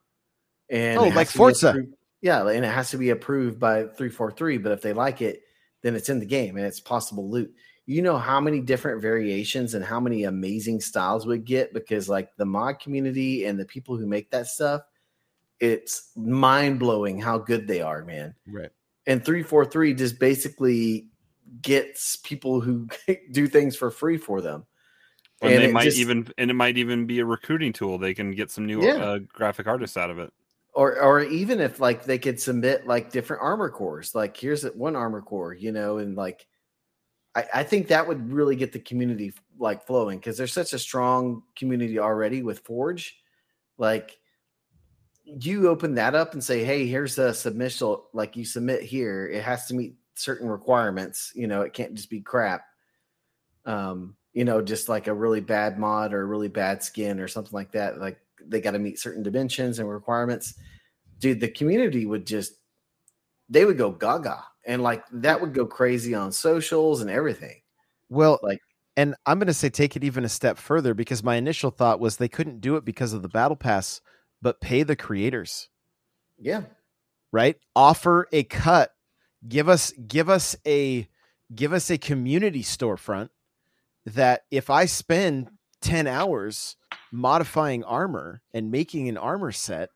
[0.68, 1.68] And Oh, like Forza.
[1.70, 4.58] approved- yeah, and it has to be approved by 343.
[4.58, 5.42] But if they like it,
[5.82, 7.52] then it's in the game and it's possible loot.
[7.86, 12.34] You know how many different variations and how many amazing styles we get because like
[12.36, 14.82] the mod community and the people who make that stuff,
[15.60, 18.34] it's mind blowing how good they are, man.
[18.46, 18.70] right
[19.06, 21.08] And 343 just basically
[21.62, 22.88] gets people who
[23.32, 24.66] do things for free for them.
[25.40, 27.96] and, And they it might just- even and it might even be a recruiting tool
[27.98, 28.96] they can get some new Yeah.
[28.96, 30.32] uh, graphic artists out of it
[30.78, 34.94] or or even if like they could submit like different armor cores like here's one
[34.94, 36.46] armor core you know and like
[37.34, 40.78] i, I think that would really get the community like flowing because there's such a
[40.78, 43.16] strong community already with forge.
[43.76, 44.18] Like
[45.24, 49.42] you open that up and say hey here's a submission like you submit here it
[49.42, 52.62] has to meet certain requirements you know it can't just be crap.
[53.64, 57.26] Um you know just like a really bad mod or a really bad skin or
[57.26, 60.54] something like that like they got to meet certain dimensions and requirements.
[61.18, 62.54] Dude the community would just
[63.48, 67.60] they would go gaga and like that would go crazy on socials and everything.
[68.08, 68.60] Well, Like-
[68.96, 72.00] and I'm going to say take it even a step further because my initial thought
[72.00, 74.00] was they couldn't do it because of the battle pass,
[74.42, 75.68] but pay the creators,
[76.36, 76.62] yeah.
[77.30, 77.56] Right?
[77.76, 78.92] Offer a cut,
[79.46, 81.08] give us give us a
[81.54, 83.28] give us a community storefront
[84.04, 86.76] that if I spend 10 hours
[87.12, 89.90] modifying armor and making an armor set,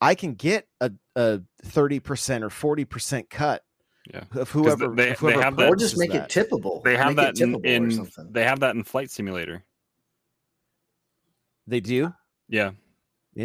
[0.00, 2.48] I can get a, a 30% or
[2.84, 3.62] 40% cut
[4.12, 4.24] Yeah.
[4.32, 6.34] of whoever, they- of they whoever have that- or just make that.
[6.36, 9.62] it tippable They have Make that in, in they have that in Flight Simulator.
[11.66, 12.12] They do.
[12.48, 12.72] Yeah,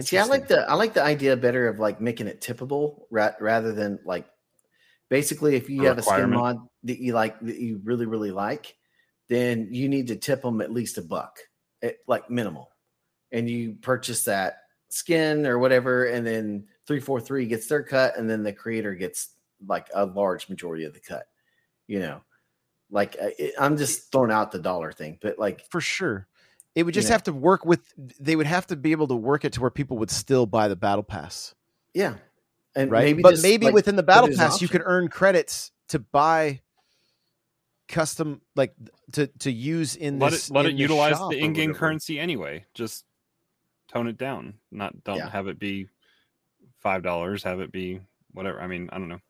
[0.02, 3.36] See, I like the I like the idea better of like making it tippable ra-
[3.40, 4.26] rather than like
[5.10, 8.32] basically if you A have a skin mod that you like that you really really
[8.32, 8.76] like,
[9.30, 11.38] then you need to tip them at least a buck,
[11.84, 12.72] at, like minimal,
[13.36, 18.18] and you purchase that skin or whatever, and then three four three gets their cut,
[18.18, 19.30] and then the creator gets
[19.68, 21.28] like a large majority of the cut.
[21.88, 22.22] You know,
[22.90, 26.28] like I- it, I'm just throwing out the dollar thing, but like for sure.
[26.76, 27.14] It would You just know?
[27.14, 27.82] have to work with.
[28.20, 30.68] They would have to be able to work it to where people would still buy
[30.68, 31.56] the battle pass,
[31.94, 32.16] yeah,
[32.76, 33.04] and right?
[33.06, 35.08] maybe but just, maybe like, within the battle it as an pass, you could earn
[35.08, 36.60] credits to buy
[37.88, 38.74] custom, like
[39.14, 40.50] to to use in let this.
[40.50, 42.66] it let in it utilize the in-game currency anyway.
[42.74, 43.05] Just
[43.96, 44.54] tone it down.
[44.72, 45.30] Not don't Yeah.
[45.30, 45.88] have it be
[46.80, 47.44] five dollars.
[47.44, 48.02] Have it be
[48.34, 48.60] whatever.
[48.62, 49.22] I mean, I don't know.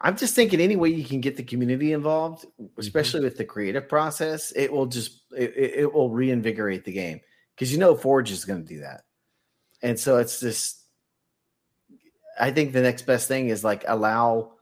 [0.00, 2.78] I'm just thinking any way you can get the community involved, Mm-hmm.
[2.80, 7.20] especially with the creative process, it will just it, it it will reinvigorate the game
[7.54, 9.02] because you know Forge is going to do that,
[9.82, 10.76] and so it's just.
[12.40, 14.52] I think the next best thing is like allow,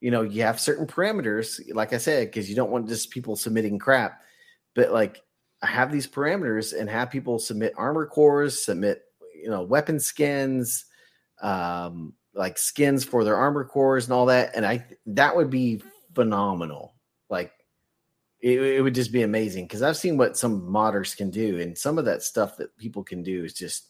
[0.00, 3.36] you know, you have certain parameters, like I said, because you don't want just people
[3.36, 4.22] submitting crap,
[4.74, 5.20] but like
[5.62, 9.02] have these parameters and have people submit armor cores, submit
[9.34, 10.84] you know weapon skins,
[11.42, 14.52] um, like skins for their armor cores and all that.
[14.54, 15.82] And I that would be
[16.14, 16.94] phenomenal.
[17.28, 17.52] Like
[18.40, 21.76] it, it would just be amazing because I've seen what some modders can do, and
[21.76, 23.88] some of that stuff that people can do is just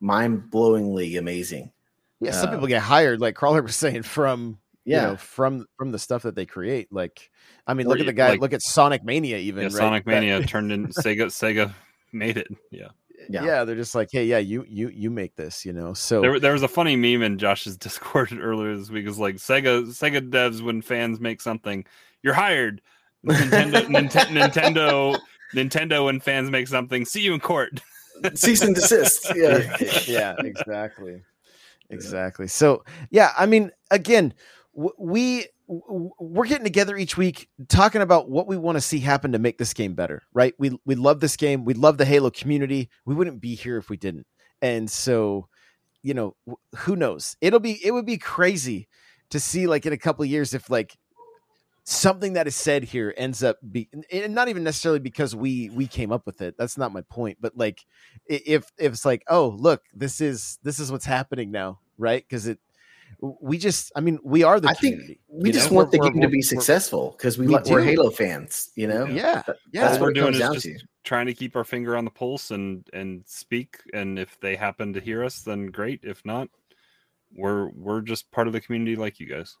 [0.00, 1.72] mind blowingly amazing.
[2.20, 5.66] Yeah, some Uh, people get hired, like Crawler was saying, from Yeah, you know, from
[5.76, 6.88] from the stuff that they create.
[6.90, 7.30] Like,
[7.66, 8.30] I mean, Or look at the guy.
[8.30, 9.72] like- look at Sonic Mania, even Yeah, right?
[9.72, 11.26] Sonic Mania turned in Sega.
[11.26, 11.74] Sega
[12.12, 12.48] made it.
[12.70, 12.86] Yeah.
[13.20, 13.64] Eh, yeah, yeah.
[13.64, 15.92] they're just like, hey, yeah, you you you make this, you know.
[15.92, 19.06] So There, there was a funny meme in Josh's Discord earlier this week.
[19.06, 21.84] is like Sega Sega devs when fans make something,
[22.22, 22.80] you're hired.
[23.26, 25.18] Nintendo Ninte- Nintendo
[25.54, 27.82] Nintendo when fans make something, see you in court.
[28.34, 29.30] cease and desist.
[29.36, 29.76] Yeah.
[30.06, 31.20] yeah, exactly.
[31.90, 32.46] Exactly.
[32.46, 34.32] So, yeah, I mean, again,
[34.72, 39.38] we we're getting together each week talking about what we want to see happen to
[39.38, 40.54] make this game better, right?
[40.58, 41.64] We we love this game.
[41.64, 42.88] We love the Halo community.
[43.04, 44.26] We wouldn't be here if we didn't.
[44.62, 45.48] And so,
[46.02, 46.36] you know,
[46.76, 47.36] who knows?
[47.40, 48.88] It'll be it would be crazy
[49.30, 50.96] to see like in a couple years if like
[51.84, 55.86] something that is said here ends up be and not even necessarily because we we
[55.86, 57.84] came up with it that's not my point but like
[58.26, 62.46] if if it's like oh look this is this is what's happening now right because
[62.46, 62.58] it
[63.20, 65.76] we just i mean we are the I think community we just know?
[65.78, 67.82] want the We're- game to be successful because we, we like we're.
[67.82, 68.70] Halo fans.
[68.76, 69.04] You know.
[69.06, 70.78] yeah That- yeah That's what we're doing is down just to.
[71.04, 73.76] trying to keep our finger on the pulse and and speak.
[73.92, 76.00] And if they happen to hear us, then great.
[76.02, 76.48] If not,
[77.34, 79.56] we're we're just part of the community like you guys.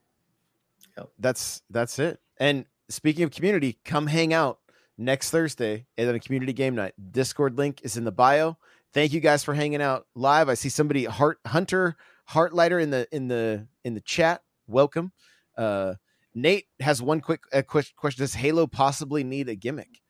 [1.18, 4.58] that's that's it and speaking of community come hang out
[4.98, 8.56] next thursday at a community game night discord link is in the bio
[8.92, 11.96] thank you guys for hanging out live i see somebody heart hunter
[12.30, 15.12] heartlighter in the in the in the chat welcome
[15.56, 15.94] uh
[16.34, 20.00] nate has one quick uh, ques- question does halo possibly need a gimmick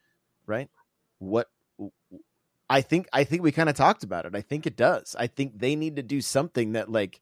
[0.46, 0.68] right
[1.18, 1.48] what
[2.68, 5.26] i think i think we kind of talked about it i think it does i
[5.26, 7.20] think they need to do something that like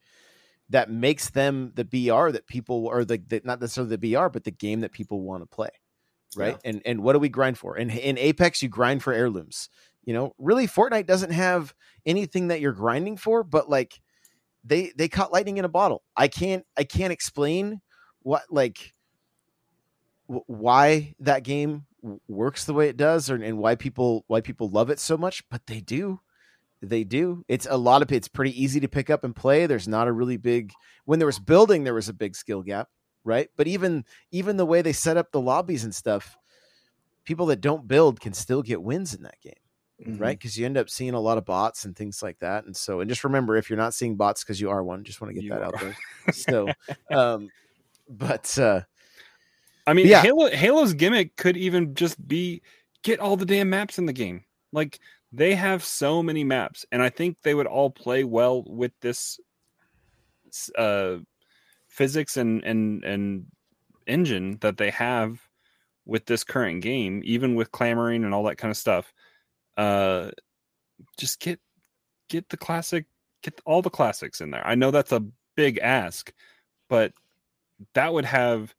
[0.71, 4.45] that makes them the BR that people or the, the not necessarily the BR, but
[4.45, 5.71] the game that people want to play.
[6.37, 6.59] Right.
[6.65, 7.77] And and what do we grind for?
[7.77, 9.71] And in Apex, you grind for heirlooms.
[10.05, 11.75] You know, really Fortnite doesn't have
[12.05, 14.01] anything that you're grinding for, but like
[14.65, 16.03] they they caught lightning in a bottle.
[16.17, 17.81] I can't I can't explain
[18.21, 18.93] what like
[20.29, 21.87] w- why that game
[22.29, 25.43] works the way it does or, and why people why people love it so much,
[25.51, 26.21] but they do
[26.83, 27.45] they do.
[27.49, 29.67] It's a lot of it's pretty easy to pick up and play.
[29.67, 30.73] There's not a really big
[31.05, 32.89] when there was building, there was a big skill gap,
[33.25, 33.49] right?
[33.57, 36.37] But even even the way they set up the lobbies and stuff,
[37.25, 39.55] people that don't build can still get wins in that game,
[40.07, 40.21] Mhm.
[40.21, 40.39] right?
[40.39, 42.65] Because you end up seeing a lot of bots and things like that.
[42.65, 45.21] And so, and just remember, if you're not seeing bots because you are one, just
[45.21, 45.97] want to get You that out there.
[46.33, 46.69] So,
[47.11, 47.51] um,
[48.09, 48.83] but uh,
[49.87, 50.23] I mean, Yeah.
[50.23, 52.63] Halo Halo's gimmick could even just be
[53.03, 54.45] get all the damn maps in the game.
[54.73, 55.01] Like
[55.33, 59.41] they have so many maps, and I think they would all play well with this
[60.77, 61.17] uh,
[61.89, 63.47] physics and and and
[64.07, 65.41] engine that they have
[66.07, 69.13] with this current game, even with clamoring and all that kind of stuff.
[69.79, 70.31] Uh,
[71.19, 71.61] just get
[72.29, 73.07] get the classic,
[73.43, 74.67] get all the classics in there.
[74.67, 75.25] I know that's a
[75.57, 76.33] big ask,
[76.89, 77.13] but
[77.95, 78.75] that would have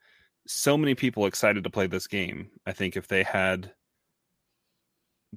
[0.48, 2.50] so many people excited to play this game.
[2.68, 3.72] I think if they had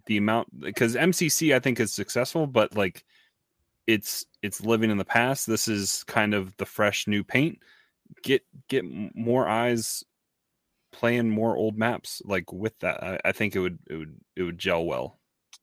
[0.06, 3.04] the amount because MCC I think is successful, but like
[3.86, 5.46] it's it's living in the past.
[5.46, 7.58] This is kind of the fresh new paint.
[8.22, 10.04] Get get more eyes
[10.92, 13.02] playing more old maps like with that.
[13.02, 15.18] I, I think it would it would it would gel well.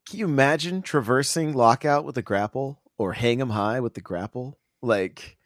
[0.10, 4.58] Can you imagine traversing lockout with a grapple or Hang 'Em High with the grapple?
[4.82, 5.38] Like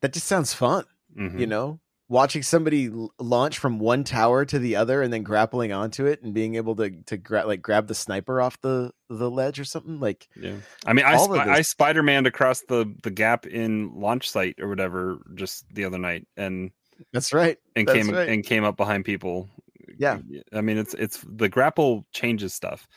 [0.00, 0.84] that just sounds fun.
[1.16, 1.38] Mhm.
[1.38, 6.06] you know watching somebody launch from one tower to the other and then grappling onto
[6.06, 9.60] it and being able to to gra- like grab the sniper off the the ledge
[9.60, 13.10] or something like Yeah, I mean, I sp- I this- Spider Man across the the
[13.12, 16.72] gap in launch site or whatever just the other night, and
[17.12, 18.28] that's right and That's came right.
[18.28, 19.48] and came up behind people.
[19.96, 20.18] Yeah.
[20.52, 22.88] I mean, it's it's the grapple changes stuff,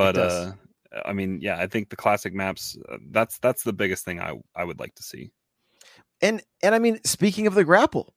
[0.00, 0.52] but uh,
[1.04, 4.32] I mean, yeah, I think the classic maps uh, that's that's the biggest thing I
[4.54, 5.30] I would like to see.
[6.22, 8.14] and and i mean speaking of the grapple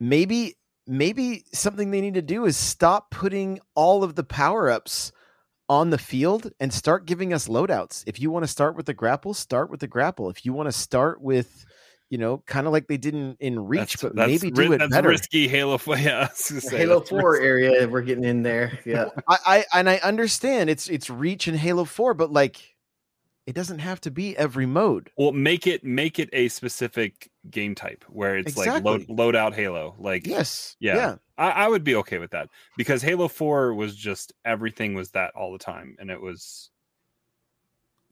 [0.00, 0.56] maybe
[0.86, 5.12] maybe something they need to do is stop putting all of the power-ups
[5.68, 8.04] on the field and start giving us loadouts.
[8.06, 10.28] If you want to start with the grapple start with the grapple.
[10.28, 11.64] If you want to start with
[12.10, 14.92] you know kind of like they didn't in reach but maybe do ri- it that's
[14.92, 15.78] better risky Halo.
[15.86, 17.46] Yeah, I was gonna say, Halo Four risky.
[17.46, 18.78] area, we're getting in there.
[18.84, 22.74] Yeah, I, I and I understand it's it's reach and Halo 4, but like
[23.46, 25.10] it doesn't have to be every mode.
[25.18, 29.16] Well, make it make it a specific game type where it's like load Exactly.
[29.16, 29.94] load out Halo.
[29.98, 30.76] Like Yes.
[30.80, 30.96] Yeah.
[30.96, 31.14] Yeah.
[31.36, 35.34] I, I would be okay with that because Halo Four was just everything was that
[35.34, 36.70] all the time, and it was.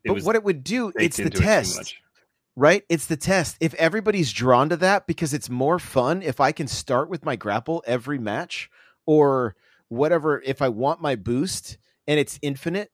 [0.04, 1.94] It But was what it would do, it's the into it too test.
[2.56, 2.84] Right?
[2.88, 3.56] It's the test.
[3.60, 7.36] If everybody's drawn to that because it's more fun if I can start with my
[7.36, 8.70] grapple every match
[9.06, 9.56] or
[9.88, 12.90] whatever if I want my boost and it's infinite,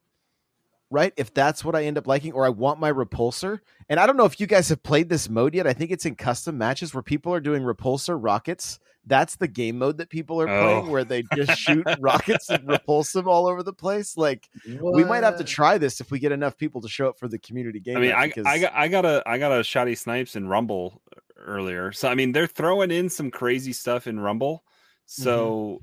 [0.91, 1.13] right?
[1.17, 3.61] If that's what I end up liking or I want my repulsor.
[3.89, 5.67] And I don't know if you guys have played this mode yet.
[5.67, 8.79] I think it's in custom matches where people are doing repulsor rockets.
[9.09, 10.91] That's the game mode that people are playing Oh.
[10.91, 14.17] where they just shoot rockets and repulse them all over the place.
[14.17, 14.49] Like
[14.81, 17.27] we might have to try this if we get enough people to show up for
[17.27, 17.97] the community game.
[17.97, 20.47] I mean, I, because- I got I got a I got a Shotty Snipes in
[20.47, 21.03] Rumble
[21.37, 24.63] earlier, so I mean they're throwing in some crazy stuff in Rumble.
[25.07, 25.81] So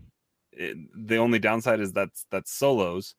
[0.58, 0.64] Mm-hmm.
[0.64, 3.16] it, the only downside is that's that's solos,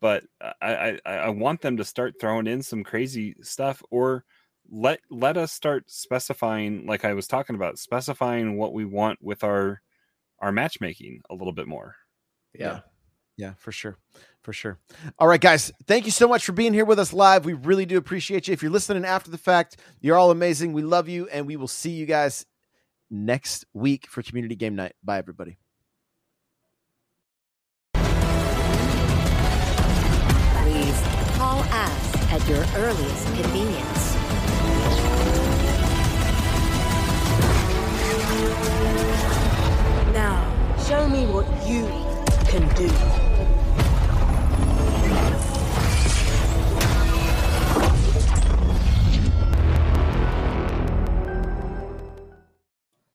[0.00, 0.24] but
[0.62, 4.24] I, I I want them to start throwing in some crazy stuff or
[4.70, 9.42] let let us start specifying like I was talking about specifying what we want with
[9.44, 9.82] our
[10.38, 11.96] our matchmaking a little bit more.
[12.54, 12.80] Yeah.
[13.36, 13.96] Yeah, for sure.
[14.42, 14.78] For sure.
[15.18, 15.72] All right, guys.
[15.86, 17.46] Thank you so much for being here with us live.
[17.46, 18.52] We really do appreciate you.
[18.52, 20.74] If you're listening after the fact, you're all amazing.
[20.74, 22.44] We love you, and we will see you guys
[23.10, 24.92] next week for Community Game Night.
[25.02, 25.56] Bye, everybody.
[27.94, 28.04] Please
[31.36, 34.09] call us at your earliest convenience.
[40.90, 41.86] Show me what you
[42.50, 43.29] can do.